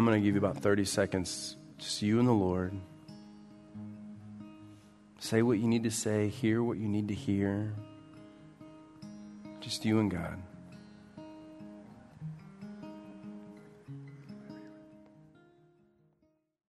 Going 0.07 0.21
to 0.21 0.25
give 0.25 0.35
you 0.35 0.39
about 0.39 0.61
30 0.61 0.85
seconds, 0.85 1.57
just 1.77 2.01
you 2.01 2.19
and 2.19 2.27
the 2.27 2.33
Lord. 2.33 2.73
Say 5.19 5.41
what 5.41 5.59
you 5.59 5.67
need 5.67 5.83
to 5.83 5.91
say, 5.91 6.29
hear 6.29 6.63
what 6.63 6.77
you 6.77 6.87
need 6.87 7.09
to 7.09 7.13
hear. 7.13 7.73
Just 9.59 9.83
you 9.83 9.99
and 9.99 10.09
God. 10.09 10.41